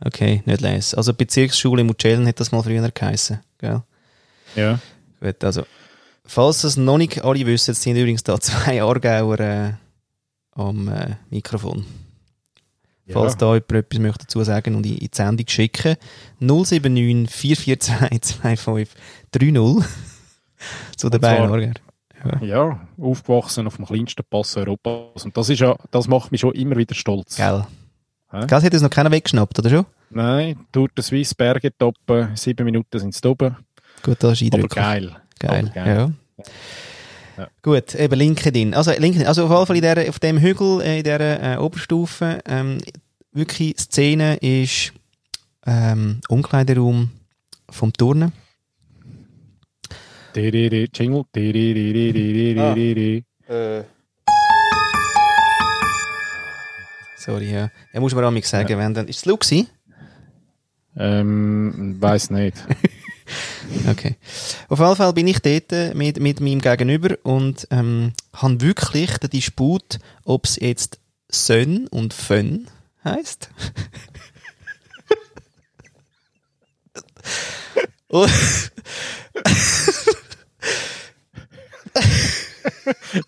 [0.00, 0.96] Okay, nicht lesen.
[0.96, 3.40] Also Bezirksschule Mucellen hat das mal früher geheißen.
[3.58, 3.82] Gell?
[4.54, 4.78] Ja.
[5.20, 5.64] Gut, also,
[6.28, 9.72] falls es noch nicht alle wissen, sind übrigens da zwei Aargauer äh,
[10.52, 11.84] am äh, Mikrofon.
[13.10, 13.38] Falls ja.
[13.38, 15.96] da jemand etwas möchte dazu sagen und in, die Sendung schicken,
[16.40, 19.88] 079 442 2530
[20.96, 21.72] zu den beiden Aargauer.
[22.42, 25.24] Ja, aufgewachsen auf dem kleinsten Pass Europas.
[25.24, 27.36] Und das ist ja, das macht mich schon immer wieder stolz.
[27.36, 27.64] Gell?
[28.30, 28.44] Hä?
[28.46, 29.86] Gell, hat uns noch keiner weggeschnappt, oder schon?
[30.10, 33.56] Nein, Tour de Suisse, Berge toppen, sieben Minuten sind es oben.
[34.02, 34.84] Gut, das ist Aber eindrücklich.
[34.84, 35.02] geil.
[35.02, 35.72] Geil, Aber geil.
[35.74, 36.12] ja.
[37.38, 37.48] Ja.
[37.62, 38.74] Gut, eben LinkedIn.
[38.74, 41.56] Also, LinkedIn, also auf jeden Fall in der, auf dem Hügel, äh, in dieser äh,
[41.58, 42.78] Oberstufe, ähm,
[43.32, 44.92] wirklich Szene ist
[45.64, 47.10] ähm, Umkleideraum
[47.70, 48.32] vom Turnen.
[50.92, 51.24] Jingle.
[51.32, 53.24] Diriri,
[57.16, 57.70] Sorry, ja.
[57.92, 59.68] Ja, muss man auch mal sagen, wenn dann, ist es gewesen?
[60.96, 62.56] Ähm, weiß nicht.
[63.88, 64.16] Okay.
[64.68, 69.18] Auf jeden Fall bin ich dort äh, mit, mit meinem Gegenüber und ähm, habe wirklich
[69.18, 70.98] den Disput, ob es jetzt
[71.30, 72.68] Sön und Fön
[73.04, 73.50] heisst.
[78.08, 78.30] und,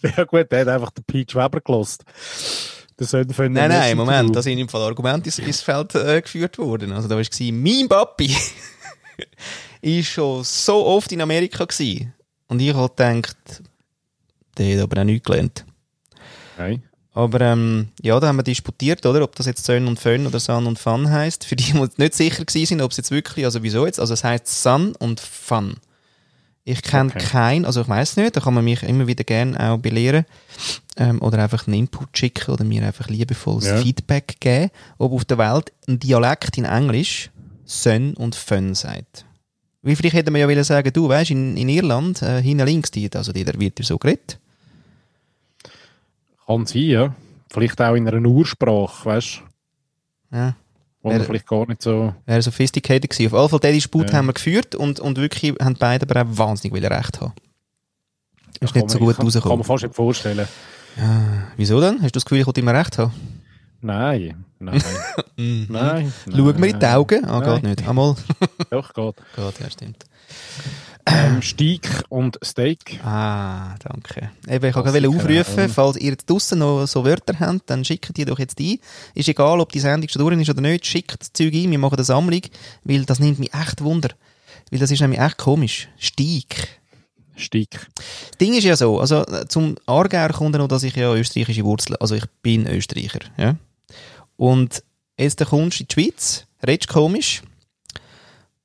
[0.17, 2.05] ja gut, der hat einfach den Peach Weber gelost.
[3.55, 6.93] Nein, nein, Moment, da sind im Fall Argumente ins, ins Feld äh, geführt worden.
[6.93, 8.37] Also da war mein Papi
[9.81, 12.13] ist schon so oft in Amerika gewesen.
[12.49, 13.37] Und ich habe gedacht,
[14.59, 15.65] der hat aber auch nichts gelernt.
[16.59, 16.83] Nein.
[17.13, 19.23] Aber ähm, ja, da haben wir disputiert, oder?
[19.23, 21.45] Ob das jetzt Sun und Fun oder Sun und Fun heißt.
[21.45, 23.99] Für die, die nicht sicher sind, ob es jetzt wirklich, also wieso jetzt?
[23.99, 25.75] Also es heißt Sun und Fun.
[26.63, 27.25] Ich kenne Okay.
[27.25, 30.25] keinen, also ich weiß nicht, da kann man mich immer wieder gerne auch belehren
[30.99, 33.79] ähm, oder einfach einen Input schicken oder mir einfach liebevolles Ja.
[33.79, 37.31] Feedback geben, ob auf der Welt ein Dialekt in Englisch
[37.71, 39.25] Sun und Fun sagt.
[39.83, 42.91] Weil vielleicht hätte man ja wollen sagen, du weißt, in, in Irland, äh, hinten links,
[42.91, 44.39] die, also die, da wird ja so geredet.
[46.47, 47.15] Kann sein, ja.
[47.51, 49.43] Vielleicht auch in einer Ursprache, weißt
[50.31, 50.37] du?
[50.37, 50.57] Ja.
[51.03, 52.15] Wo Wer- vielleicht gar nicht so.
[52.27, 53.33] Wäre sophisticated gewesen.
[53.35, 54.19] Auf jeden Fall, den Disput Ja.
[54.19, 57.33] haben wir geführt und, und wirklich haben beide aber auch wahnsinnig will recht haben.
[58.61, 59.59] Ist nicht so gut kann, kann rausgekommen.
[59.59, 60.47] man fast nicht vorstellen.
[60.97, 61.23] Ja,
[61.57, 61.95] wieso denn?
[62.03, 63.13] Hast du das Gefühl, ich wollte immer recht haben?
[63.81, 64.83] Nein, nein,
[65.37, 65.67] Mhm.
[65.69, 66.13] nein.
[66.25, 67.25] Schau mir in die Augen.
[67.25, 67.55] Ah, Nein.
[67.55, 67.89] geht nicht.
[67.89, 68.17] Einmal.
[68.71, 69.17] Doch, geht.
[69.37, 70.05] geht, ja, stimmt.
[71.07, 73.01] Ähm, Steak und Steak.
[73.05, 74.31] Ah, danke.
[74.47, 75.71] Eben, ich wollte Klassiker, aufrufen, ähm.
[75.71, 78.79] falls ihr draussen noch so Wörter habt, dann schickt die doch jetzt ein.
[79.15, 81.79] Ist egal, ob die Sendung schon durch ist oder nicht, schickt das Zeug ein, wir
[81.79, 82.43] machen eine Sammlung,
[82.85, 84.11] weil das nimmt mich echt Wunder.
[84.71, 85.89] Weil das ist nämlich echt komisch.
[85.99, 86.81] Steak.
[87.37, 87.71] Steak.
[88.31, 91.65] Das Ding ist ja so, also äh, zum Aargauer kommt noch, dass ich ja österreichische
[91.65, 93.57] Wurzeln, also ich bin Österreicher, ja.
[94.37, 94.83] Und
[95.23, 97.43] jetzt kommst in die Schweiz, redest komisch,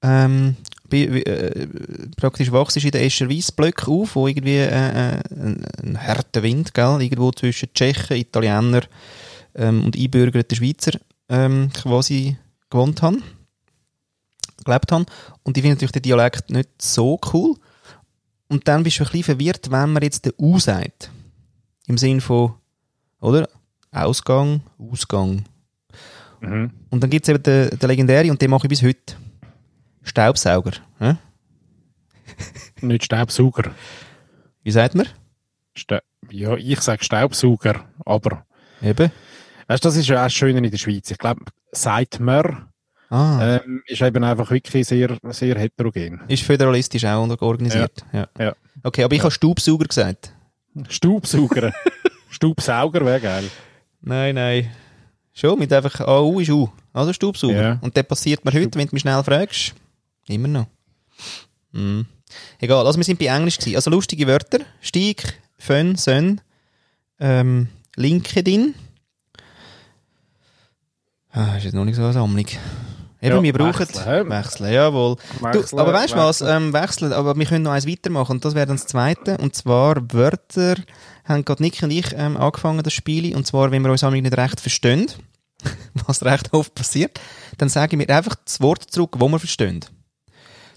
[0.02, 0.56] ähm,
[0.90, 1.68] wie, äh,
[2.16, 6.74] praktisch wachst in den Escher Weissblöcken auf, wo irgendwie äh, äh, ein, ein harter Wind,
[6.74, 8.82] gell, irgendwo zwischen Tschechen, Italiener
[9.56, 12.38] ähm, und einbürgerten Schweizer ähm, quasi
[12.70, 13.24] gewohnt haben,
[14.64, 15.06] gelebt haben.
[15.44, 17.56] Und die finden natürlich den Dialekt nicht so cool.
[18.48, 21.10] Und dann bist du ein bisschen verwirrt, wenn man jetzt den U sagt.
[21.88, 22.54] Im Sinn von,
[23.20, 23.50] oder?
[23.92, 25.46] Ausgang, Ausgang.
[26.50, 26.72] Mhm.
[26.90, 29.16] Und dann gibt es eben den, den legendären, und den mache ich bis heute.
[30.04, 30.72] Staubsauger.
[31.00, 31.16] hä?
[32.82, 33.72] Nicht Staubsauger.
[34.64, 35.08] Wie sagt man?
[35.76, 38.46] Sta ja, ich sage Staubsauger, aber
[38.82, 39.12] Eben.
[39.68, 41.12] weißt, du, das ist ja auch das Schöne in der Schweiz.
[41.12, 42.70] Ich glaube, sagt man,
[43.10, 46.22] Ah, ähm, ist eben einfach wirklich sehr, sehr heterogen.
[46.28, 48.04] ist föderalistisch auch organisiert.
[48.12, 48.28] Ja.
[48.40, 48.56] Ja.
[48.82, 50.34] Okay, aber ich habe Staubsauger gesagt.
[50.90, 51.72] Staubsauger.
[52.30, 53.44] Staubsauger wäre geil.
[54.02, 54.72] Nein, nein.
[55.38, 56.70] Schon, mit einfach AU ist U.
[56.94, 57.62] Also Staubsauger.
[57.62, 57.78] Ja.
[57.82, 59.76] Und der passiert mir heute, wenn du mich schnell fragst,
[60.28, 60.68] immer noch.
[61.74, 62.06] Mhm.
[62.60, 63.76] Egal, also wir sind bei Englisch gewesen.
[63.76, 64.60] Also lustige Wörter.
[64.80, 66.40] Stieg, Fön, Sön,
[67.20, 67.68] ähm,
[67.98, 68.76] LinkedIn.
[71.32, 72.48] Ah, ist jetzt noch nicht so eine Sammlung.
[73.26, 75.16] Eben, Ja, wir brauchen wechseln, wechseln, jawohl.
[75.42, 76.42] Wechseln, du, aber weißt du was?
[76.42, 76.64] wechseln.
[76.64, 79.38] Ähm, wechseln, aber wir können noch eins weitermachen und das wäre dann das zweite.
[79.38, 80.76] Und zwar Wörter
[81.26, 83.36] haben gerade Nick und ich ähm, angefangen, das Spiel.
[83.36, 85.08] Und zwar, wenn wir uns nicht recht verstehen,
[86.06, 87.20] was recht oft passiert,
[87.58, 89.84] dann sagen wir einfach das Wort zurück, wo wir verstehen.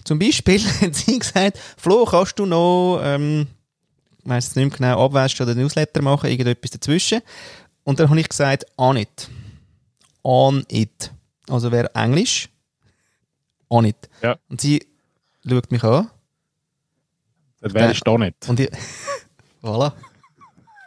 [0.03, 3.47] Zum Beispiel hat sie gesagt, Flo, kannst du noch, ähm,
[4.23, 7.21] ich weiss jetzt nicht mehr genau, abwaschen oder Newsletter machen, irgendetwas dazwischen.
[7.83, 9.29] Und dann habe ich gesagt, on it.
[10.23, 11.11] On it.
[11.49, 12.49] Also wäre Englisch,
[13.69, 14.09] on it.
[14.21, 14.37] Ja.
[14.49, 14.85] Und sie
[15.47, 16.09] schaut mich an
[17.61, 18.47] Das wäre ich da nicht.
[18.47, 18.69] und ich,
[19.63, 19.93] voilà.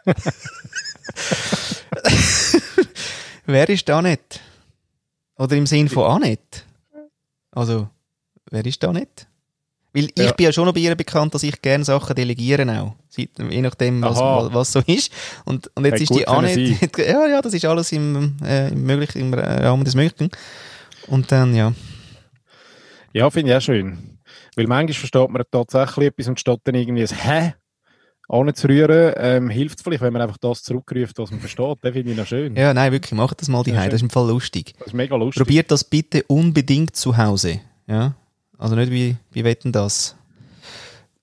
[3.45, 4.41] wer ist da nicht?
[5.37, 6.61] Oder im Sinn von Annette?
[7.51, 7.89] Also,
[8.49, 9.27] wer ist da nicht?
[9.93, 10.31] Weil ich Ja.
[10.31, 12.95] bin ja schon noch bei ihr bekannt, dass ich gerne Sachen delegieren auch.
[13.15, 15.11] Je nachdem, was, was so ist.
[15.45, 18.83] Und, und jetzt Hätte ist die Annette, ja, ja, das ist alles im, äh, im,
[18.83, 20.31] möglich, im Rahmen des Möglichen.
[21.07, 21.73] Und dann, ja.
[23.13, 24.17] Ja, finde ich auch schön.
[24.55, 27.53] Weil manchmal versteht man tatsächlich etwas und statt dann irgendwie ein Hä
[28.29, 31.77] anzurühren, ähm, hilft es vielleicht, wenn man einfach das zurückruft, was man versteht.
[31.81, 32.55] Das finde ich noch schön.
[32.55, 34.73] Ja, nein, wirklich, macht das mal die Ja, Das ist im Fall lustig.
[34.79, 35.43] Das ist mega lustig.
[35.43, 37.59] Probiert das bitte unbedingt zu Hause.
[37.85, 38.15] Ja?
[38.63, 40.15] Also nicht wie, wie wetten das.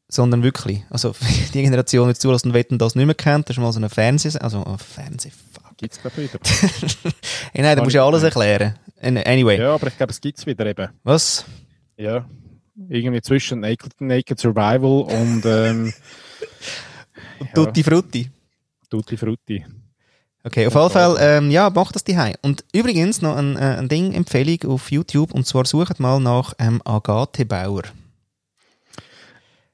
[0.08, 0.82] Sondern wirklich.
[0.90, 1.14] Also
[1.54, 3.88] die Generation, die zulassen und wetten das nicht mehr kennt, das ist mal so ein
[3.88, 5.76] Fernseh, also ein Fernseh, fuck.
[5.78, 6.38] Gibt es wieder.
[7.52, 8.36] Hey, nein, da musst du alles nicht.
[8.36, 8.74] erklären.
[9.00, 10.88] An- Anyway, Ja, aber ich glaube, es gibt es wieder eben.
[11.02, 11.46] was?
[11.96, 12.28] Ja.
[12.90, 15.92] Irgendwie zwischen Naked, Naked Survival und ähm,
[17.54, 18.30] Tutti Frutti.
[18.90, 19.64] Tutti Frutti.
[20.42, 23.88] Okay, auf jeden Fall, ähm, ja, mach das die Und übrigens noch ein, äh, ein
[23.88, 27.82] Ding, Empfehlung auf YouTube, und zwar sucht mal nach ähm, Agathe Bauer.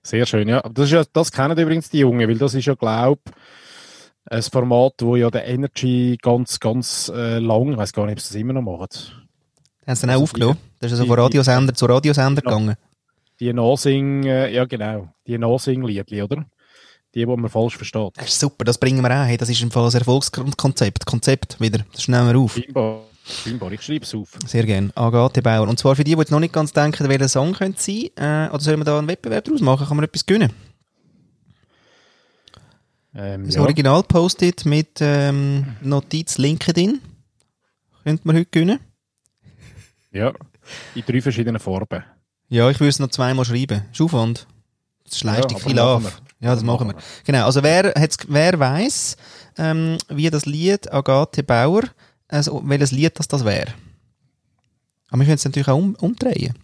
[0.02, 0.64] Sehr schön, ja.
[0.64, 3.20] Aber das, ist ja, das kennen übrigens die Jungen, weil das ist ja, glaube
[4.28, 8.20] ein Format, wo ja der Energy ganz, ganz äh, lang, ich weiß gar nicht, ob
[8.20, 8.88] sie das immer noch machen,
[9.86, 10.58] Haben sie dann auch Also aufgenommen?
[10.80, 12.50] Das ist also die- von die- Radiosender zu Radiosender Ja.
[12.50, 12.74] gegangen.
[13.38, 16.46] die Nasing, äh, ja genau, die Nasing-Liedli, oder?
[17.16, 18.12] Die, die man falsch versteht.
[18.16, 19.24] Das ist super, das bringen wir auch.
[19.24, 21.06] Hey, das ist im Fall ein Erfolgskonzept.
[21.06, 21.82] Konzept wieder.
[21.90, 22.52] Das nehmen wir auf.
[22.54, 23.72] Scheinbar, scheinbar.
[23.72, 24.28] ich schreibe es auf.
[24.46, 24.90] Sehr gerne.
[24.94, 25.66] Agathe Bauer.
[25.66, 28.50] Und zwar für die, die jetzt noch nicht ganz denken, welcher Song könnte sein, äh,
[28.50, 29.86] oder sollen wir da einen Wettbewerb draus machen?
[29.86, 30.52] Kann man etwas gewinnen?
[33.14, 33.62] Ähm, Das ja.
[33.62, 37.00] Original postet mit ähm, Notiz LinkedIn.
[38.04, 38.80] Könnte man heute gewinnen?
[40.12, 40.34] ja,
[40.94, 42.04] in drei verschiedenen Farben.
[42.50, 43.84] Ja, ich würde es noch zweimal schreiben.
[43.90, 44.46] Ist Aufwand.
[45.04, 46.22] Das ist Leistung, aber viel auf.
[46.46, 46.94] Ja, das machen wir.
[47.24, 49.16] Genau, also wer, hat's, wer weiss,
[49.58, 51.82] ähm, wie das Lied Agathe Bauer,
[52.28, 53.74] also welches Lied das, das wäre.
[55.08, 56.54] Aber wir können es natürlich auch um, umdrehen.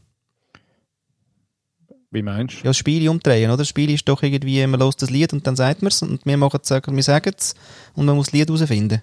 [2.12, 2.58] Wie meinst du?
[2.58, 3.56] Ja, das Spiel umdrehen, oder?
[3.56, 6.24] Das Spiel ist doch irgendwie, man hört das Lied und dann sagt man es und
[6.24, 7.56] wir wir sagen es
[7.94, 9.02] und man muss das Lied herausfinden.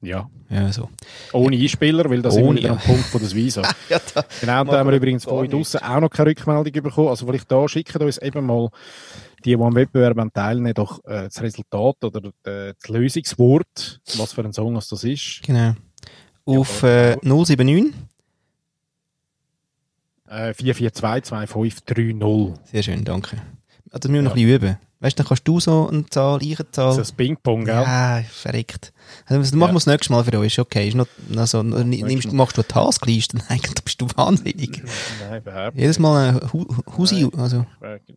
[0.00, 0.30] Ja.
[0.48, 0.88] Ja, so.
[1.32, 2.74] Ohne Einspieler, weil das Ohne, wieder ja.
[2.74, 3.62] am Punkt von der Visa.
[3.88, 4.24] Ja, da.
[4.40, 7.08] Genau, da haben wir übrigens von euch draussen auch noch keine Rückmeldung bekommen.
[7.08, 8.68] Also vielleicht da schicken uns eben mal
[9.44, 14.44] die, die am Wettbewerb teilnehmen, doch äh, das Resultat oder äh, das Lösungswort, was für
[14.44, 15.42] ein Song das ist.
[15.44, 15.74] Genau.
[16.44, 17.94] Auf äh, 079.
[20.28, 22.54] Äh, 4422530.
[22.64, 23.40] Sehr schön, danke.
[23.90, 24.78] Ah, Das müssen wir noch ein bisschen üben.
[25.00, 26.90] Weißt du, dann kannst du so eine Zahl, ich eine Zahl.
[26.90, 27.82] Ist das Ping-Pong, gell?
[27.82, 28.92] Ja, verreckt.
[29.26, 30.88] Also, das machen wir das nächste Mal für uns, ist okay.
[30.88, 33.36] Ist noch, also, nimmst, machst du eine Taskliste?
[33.48, 34.82] Nein, da bist du wahnsinnig.
[35.30, 37.64] Nein, überhaupt Jedes Mal ein Hu Husi, also,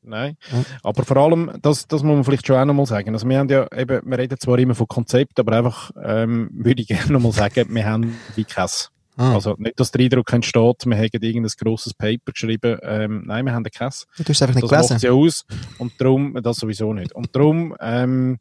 [0.02, 0.38] Nein.
[0.52, 0.64] Ja.
[0.82, 3.14] Aber vor allem, das, das muss man vielleicht schon auch noch mal sagen.
[3.14, 6.82] Also wir haben ja eben, wir reden zwar immer von Konzept, aber einfach, ähm, würde
[6.82, 8.91] ich gerne noch mal sagen, wir haben wie keins.
[9.18, 12.78] Ah, Also nicht, dass der Eindruck entsteht, wir haben irgendein grosses Paper geschrieben.
[12.84, 13.92] Ähm, nein, wir haben keinen.
[14.18, 15.06] du hast einfach nicht Das gelesen.
[15.06, 15.46] ja aus.
[15.78, 17.14] Und darum, das sowieso nicht.
[17.14, 18.38] Und darum ähm,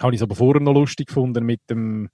[0.00, 2.08] habe ich es aber vorher noch lustig gefunden mit dem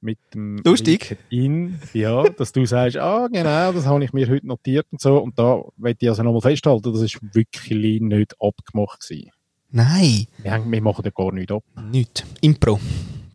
[0.00, 1.16] mit dem Lustig?
[1.30, 5.16] LinkedIn, ja, dass du sagst, ah genau, das habe ich mir heute notiert und so.
[5.16, 9.30] Und da möchte ich also nochmal festhalten, das ist wirklich nicht abgemacht gewesen.
[9.70, 11.64] Nein, Wir, haben, wir machen da gar nichts ab.
[11.90, 12.26] nicht.
[12.42, 12.78] Impro.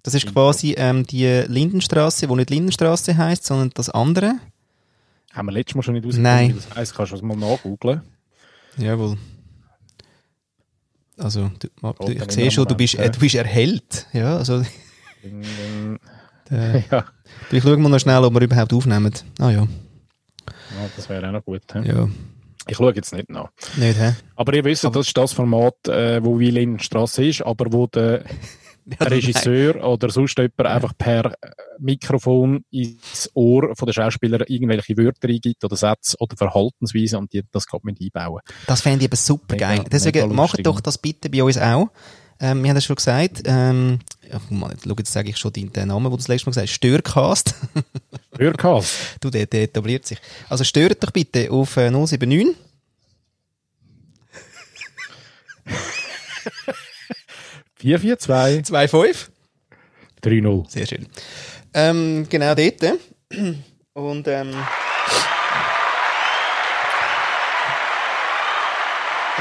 [0.04, 0.34] Das ist Impro.
[0.46, 4.36] quasi ähm, die Lindenstraße, die nicht Lindenstraße heißt, sondern das andere.
[5.34, 6.50] Haben wir letztes Mal schon nicht Nein.
[6.50, 8.02] wie das heisst, kannst du das mal nachgoogeln.
[8.78, 9.18] Jawohl.
[11.18, 14.08] Also, du, du, ich sehe schon, du bist, äh, du bist erhellt.
[14.14, 14.62] Ja, also,
[15.22, 16.00] äh,
[16.92, 17.06] ja.
[17.52, 19.12] ich schaue mal noch schnell, ob wir überhaupt aufnehmen.
[19.38, 19.68] Ah ja, ja,
[20.96, 21.62] das wäre auch noch gut.
[21.84, 22.08] ja.
[22.68, 23.50] Ich schaue jetzt nicht nach.
[23.78, 24.14] Nicht, hä?
[24.36, 27.88] Aber ihr wisst, Aber- das ist das Format, äh, wo wie Lindenstraße ist, aber wo
[27.88, 28.24] der
[29.00, 35.28] Regisseur oder sonst jemand einfach per äh, Mikrofon ins Ohr von den Schauspielern irgendwelche Wörter
[35.28, 38.42] eingibt oder Sätze oder Verhaltensweisen und die, das kann man einbauen.
[38.68, 39.86] Das fände ich eben super Mega- geil.
[39.92, 41.90] Deswegen macht doch das bitte bei uns auch.
[42.42, 43.42] Ähm, wir haben das schon gesagt.
[43.46, 44.00] Ähm,
[44.32, 46.52] ja, Mann, jetzt, schau, jetzt sage ich schon den, Namen, den du das letzte Mal
[46.52, 46.74] gesagt hast.
[46.76, 47.56] Störcast.
[48.38, 48.96] Hörcast.
[49.20, 50.20] du, der, der etabliert sich.
[50.48, 52.56] Also störet doch bitte auf äh, 079
[57.80, 59.30] 442 25
[60.24, 60.70] 3-0.
[60.70, 61.08] Sehr schön.
[61.74, 62.84] Ähm, genau dort.
[62.84, 62.94] äh.
[63.94, 64.52] Und ähm,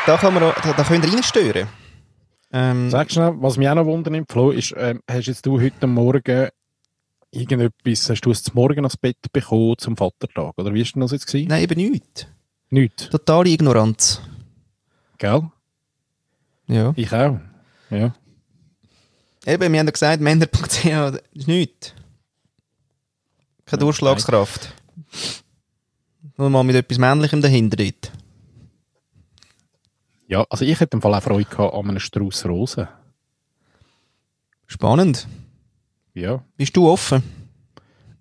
[0.07, 1.69] da, kann man, auch- da, da könnt ihr reinstören.
[2.53, 5.87] Ähm, Sag schnell, was mich auch noch wundernimmt, Flo, ist, ähm, hast jetzt du heute
[5.87, 6.49] Morgen
[7.31, 10.55] irgendetwas, hast du es zum Morgen ans Bett bekommen zum Vatertag?
[10.57, 11.49] Oder wie ist denn das jetzt gewesen?
[11.49, 12.27] nein, eben nichts.
[12.71, 14.23] Nicht, Totale Ignoranz.
[15.19, 15.43] gell?
[16.69, 16.93] Ja.
[16.97, 17.39] Ich auch.
[17.91, 18.15] Ja.
[19.47, 20.85] Eben, wir haben ja gesagt, männer.ch
[21.33, 21.95] ist nichts.
[23.65, 24.73] Keine Durchschlagskraft.
[26.37, 27.85] Nur mal mit etwas Männlichem dahinter.
[30.27, 32.89] Ja, also ich hätte im Fall auch Freude gehabt an einem Strauß Rosen.
[34.67, 35.27] Spannend.
[36.15, 37.23] Ja, Bist du offen?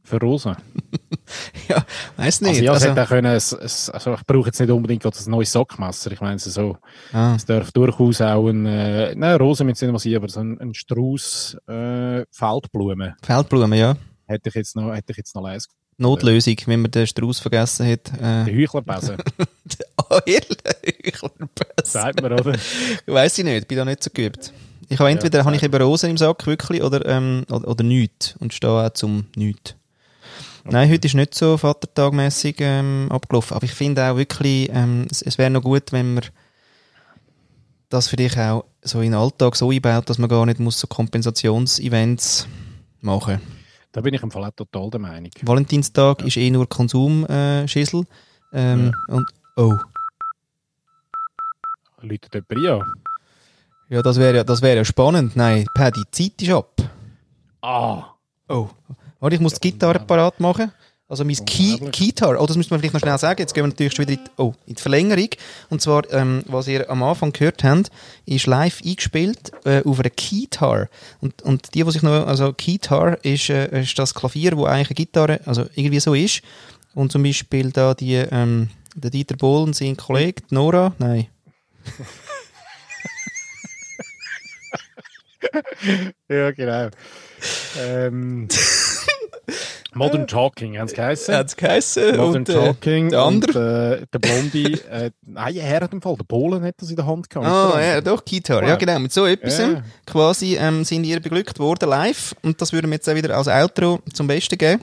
[0.08, 0.56] Für Rosen.
[1.67, 2.50] ja, weiss nicht.
[2.52, 5.12] Also ja, es Also- hätte können, es, es, also ich brauche jetzt nicht unbedingt ein
[5.32, 6.12] neues Sackmesser.
[6.12, 6.78] Ich meine, so,
[7.13, 10.74] ah, es darf durchaus auch ein, äh, nein, Rosen mit sein, aber so ein, ein
[10.74, 13.96] Strauß äh, Feldblumen Feldblumen, ja.
[14.26, 15.67] hätte ich jetzt noch, hätte ich jetzt noch lesen.
[16.00, 18.12] Notlösung, wenn man den Strauß vergessen hat.
[18.20, 19.17] Der Äh, Heuchlerbesen,
[20.10, 21.17] oh, ehrlich?
[21.84, 22.54] sagt man, oder?
[23.08, 24.54] Weiss ich nicht, bin da nicht so geübt.
[24.89, 27.84] Ich habe entweder Ja, habe ich eben Rosen im Sack, wirklich, oder, ähm, oder, oder
[27.84, 28.36] nichts.
[28.39, 29.76] Und stehe auch zum nichts.
[30.69, 33.56] Nein, heute ist nicht so vatertagmässig ähm, abgelaufen.
[33.56, 36.25] Aber ich finde auch wirklich, ähm, es, es wäre noch gut, wenn man
[37.89, 40.80] das für dich auch so in den Alltag so einbaut, dass man gar nicht muss
[40.80, 42.47] so Kompensationsevents
[42.99, 43.39] machen
[43.93, 45.32] Da bin ich im Fall auch total der Meinung.
[45.41, 48.03] Valentinstag ist eh nur Konsumschissel.
[48.51, 49.73] Ähm, Und, oh.
[52.01, 52.93] Läutet jemand an?
[53.89, 55.38] Ja, das wäre ja, das wäre ja spannend.
[55.38, 56.75] Nein, Paddy, die Zeit ist ab.
[57.62, 58.03] Ah!
[58.49, 58.69] Oh.
[59.19, 60.71] Warte, ich muss die Gitarre parat machen.
[61.10, 61.77] Also mein Key.
[61.91, 63.39] Gitarre, oh, das müssen wir vielleicht noch schnell sagen.
[63.39, 65.30] Jetzt gehen wir natürlich schon wieder in die, oh, in die Verlängerung.
[65.69, 67.89] Und zwar, ähm, was ihr am Anfang gehört habt,
[68.25, 70.89] ist live eingespielt äh, auf einer Keytar.
[71.21, 74.89] Und, und die, die sich noch, also Keytar ist, äh, ist das Klavier, wo eigentlich
[74.89, 76.41] eine Gitarre, also irgendwie so ist.
[76.93, 81.27] Und zum Beispiel da die, ähm, der Dieter Bohlen, sein Kollege, Nora, nein.
[86.30, 86.89] Ja, genau.
[87.80, 88.47] ähm,
[89.93, 91.34] Modern Talking, haben sie geheißen?
[91.34, 92.17] Hat's geheissen.
[92.17, 93.10] Modern und, äh, Talking.
[93.10, 93.97] der andere?
[93.97, 96.95] Und, äh, der Blondie, äh, nein, er hat im Fall, der Bohlen hat das in
[96.97, 97.47] der Hand gehabt.
[97.47, 98.63] Ah, ja, doch, Gitarre.
[98.63, 98.76] Ja, Ja.
[98.76, 99.00] genau.
[99.00, 99.82] Mit so etwas Ja.
[100.06, 102.36] quasi ähm, sind ihr beglückt worden live.
[102.43, 104.82] Und das würden wir jetzt auch wieder als Outro zum Besten geben.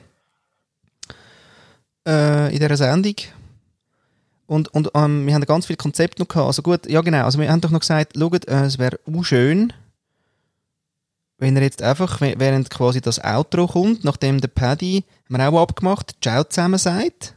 [2.07, 3.15] Äh, in dieser Sendung.
[4.47, 6.47] Und, und ähm, wir haben ganz viele Konzepte noch gehabt.
[6.47, 7.25] Also gut, ja genau.
[7.25, 9.73] Also wir haben doch noch gesagt, schaut, äh, es wäre auch schön,
[11.37, 15.49] wenn er jetzt einfach, wä- während quasi das Outro kommt, nachdem der Paddy, haben wir
[15.49, 17.35] auch abgemacht, Ciao zusammen sagt,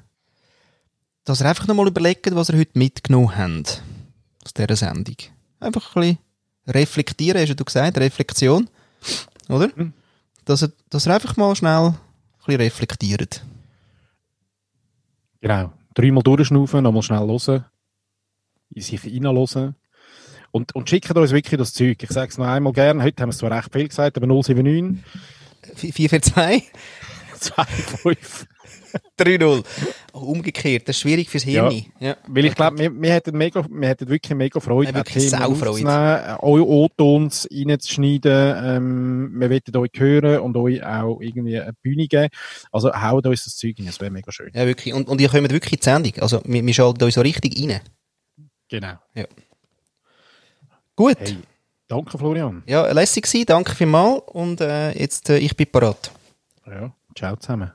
[1.25, 3.83] dass er einfach nochmal überlegt, was er heute mitgenommen hat.
[4.45, 5.17] Aus dieser Sendung.
[5.61, 6.19] Einfach ein bisschen
[6.67, 8.69] reflektieren, hast du gesagt, Reflexion.
[9.49, 9.69] Oder?
[9.75, 9.93] Mhm.
[10.45, 11.97] Dass, er, dass er einfach mal schnell ein
[12.47, 13.43] bisschen reflektiert.
[15.41, 15.73] Genau.
[15.95, 17.65] Dreimal durchschnaufen, nochmal schnell hören,
[18.71, 19.75] in sich reinhören.
[20.51, 22.03] Und, und schickt uns wirklich das Zeug.
[22.03, 23.03] Ich sage es noch einmal gern.
[23.03, 25.03] Heute haben wir es zwar recht viel gesagt, aber 079
[25.75, 26.71] 442
[27.39, 28.49] 25.
[29.19, 29.65] 3-0.
[30.13, 31.69] Oh, umgekehrt, das ist schwierig fürs Ja.
[31.69, 31.87] Hirn.
[32.01, 32.17] Ja.
[32.27, 36.37] Weil ich glaube, wir, wir, hätten mega, wir hätten wirklich mega Freude, Ja, wirklich äh,
[36.41, 38.57] eure O-Tons reinzuschneiden.
[38.65, 42.29] Ähm, wir wollen euch hören und euch auch irgendwie eine Bühne geben.
[42.73, 44.51] Also haut uns das Zeug rein, das wäre mega schön.
[44.55, 44.95] ja, wirklich.
[44.95, 46.13] Und, und ihr kommt wirklich in die Sendung.
[46.23, 47.81] Also, wir, wir schalten uns so richtig rein.
[48.71, 48.95] Genau.
[50.99, 51.17] Gut.
[51.21, 51.39] Hey,
[51.87, 52.65] danke Florian.
[52.67, 53.47] Ja, lässig gewesen.
[53.47, 54.23] Danke vielmals.
[54.33, 56.11] Und äh, jetzt, äh, ich bin parat.
[56.67, 57.71] Ja, ciao zusammen.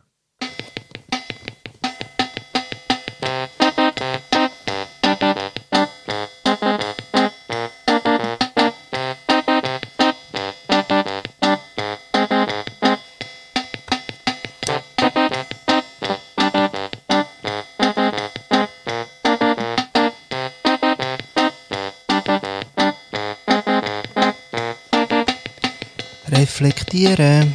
[26.93, 27.47] Tiere.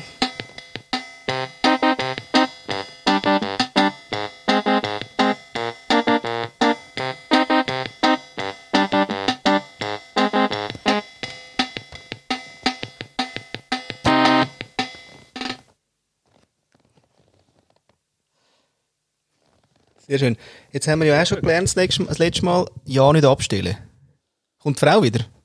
[20.09, 20.36] Sehr schön.
[20.72, 23.76] Jetzt haben wir ja auch schon gelernt, das letzte Mal, ja nicht abstellen.
[24.59, 25.38] Kommt die Frau wieder?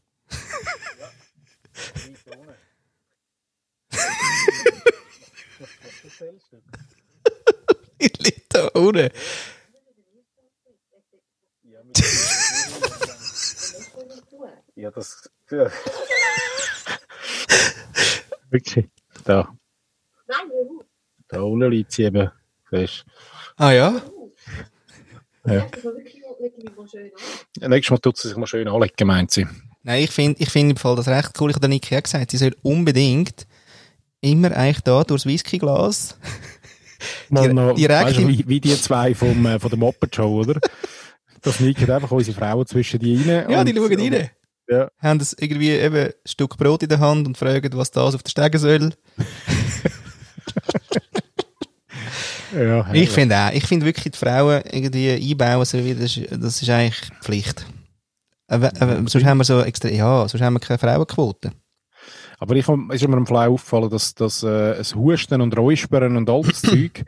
[8.01, 9.09] Die liegt da unten.
[14.75, 15.29] Ja, das.
[15.51, 15.71] Ja.
[18.49, 18.89] Wirklich.
[19.23, 19.55] Da.
[21.27, 22.31] Da unten liegt sie eben.
[22.71, 23.05] Siehst
[23.55, 24.01] Ah ja?
[25.45, 25.69] Ja.
[27.59, 29.47] Nächstes Mal tut sie sich mal schön anlegen, meint sie.
[29.83, 31.49] Nein, ich finde ich find im Fall das recht cool.
[31.49, 33.45] Ich habe der Niki auch gesagt, sie soll unbedingt
[34.23, 36.17] immer eigentlich da durchs Whiskyglas.
[37.29, 40.59] Direkt weißt du, wie, wie die zwei vom, äh, von der Muppet Show, oder?
[41.41, 43.49] Das liegt einfach unsere Frauen zwischen die rein.
[43.51, 44.29] Ja, und- die schauen rein.
[44.69, 44.89] Ja.
[44.99, 48.23] Haben das irgendwie eben ein Stück Brot in der Hand und fragen, was das auf
[48.23, 48.91] der Stege soll.
[52.55, 56.27] Ja, Ich finde auch, ich finde wirklich die Frauen irgendwie einbauen, so wie, das, ist,
[56.31, 57.65] das ist eigentlich Pflicht.
[58.47, 61.51] Aber, aber sonst haben wir so extra, ja, sonst haben wir keine Frauenquote.
[62.43, 66.17] Aber ich hab- ist mir am Fly aufgefallen, dass, dass äh, es Husten und Räuspern
[66.17, 67.05] und all das Zeug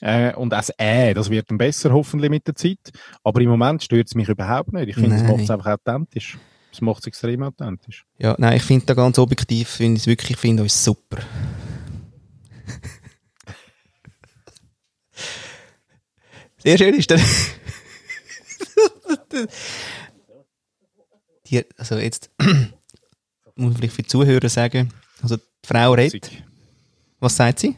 [0.00, 2.90] äh, und das Äh, das wird dann besser hoffentlich mit der Zeit.
[3.22, 4.88] Aber im Moment stört es mich überhaupt nicht.
[4.88, 6.36] Ich finde, es macht es einfach authentisch.
[6.72, 8.04] Es macht es extrem authentisch.
[8.18, 11.18] Ja, nein, ich finde da ganz objektiv, finde ich es wirklich, ich finde uns super.
[16.58, 17.20] Sehr schön ist der.
[21.46, 22.30] Die, also jetzt
[23.62, 24.92] muss man vielleicht für die Zuhörer sagen,
[25.22, 26.30] also die Frau redet.
[27.20, 27.76] Was sagt sie?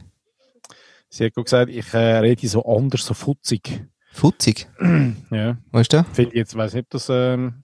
[1.11, 3.85] Sie hat gesagt, ich äh, rede so anders, so futzig.
[4.13, 4.67] Futzig.
[5.31, 5.57] Ja.
[5.73, 6.05] Was ist?
[6.13, 7.63] Finde ich jetzt, weiß nicht, ob das, ähm,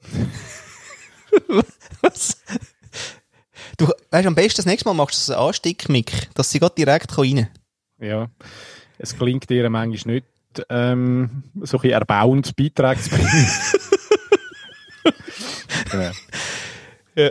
[2.02, 2.42] Was?
[3.76, 6.74] Du weißt, am besten das nächste Mal machst du so einen Anstieg-Mic, dass sie gerade
[6.74, 7.48] direkt rein
[7.98, 8.06] kann.
[8.06, 8.30] ja,
[8.98, 10.26] es klingt ihr manchmal nicht,
[10.68, 13.48] ähm, so ein bisschen erbauend Beiträge zu bringen.
[15.96, 16.12] Genau.
[17.14, 17.30] Ja.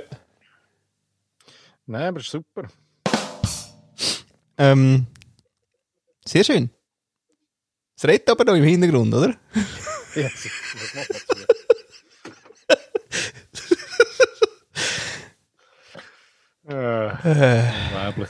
[1.85, 2.67] Nein, aber ist super.
[4.57, 5.07] Ähm,
[6.25, 6.69] sehr schön.
[7.97, 9.35] Es redet aber noch im Hintergrund, oder?
[10.15, 10.45] Ja, das
[10.93, 11.45] macht man
[16.69, 17.07] Äh,
[17.59, 18.29] Äh, unglaublich.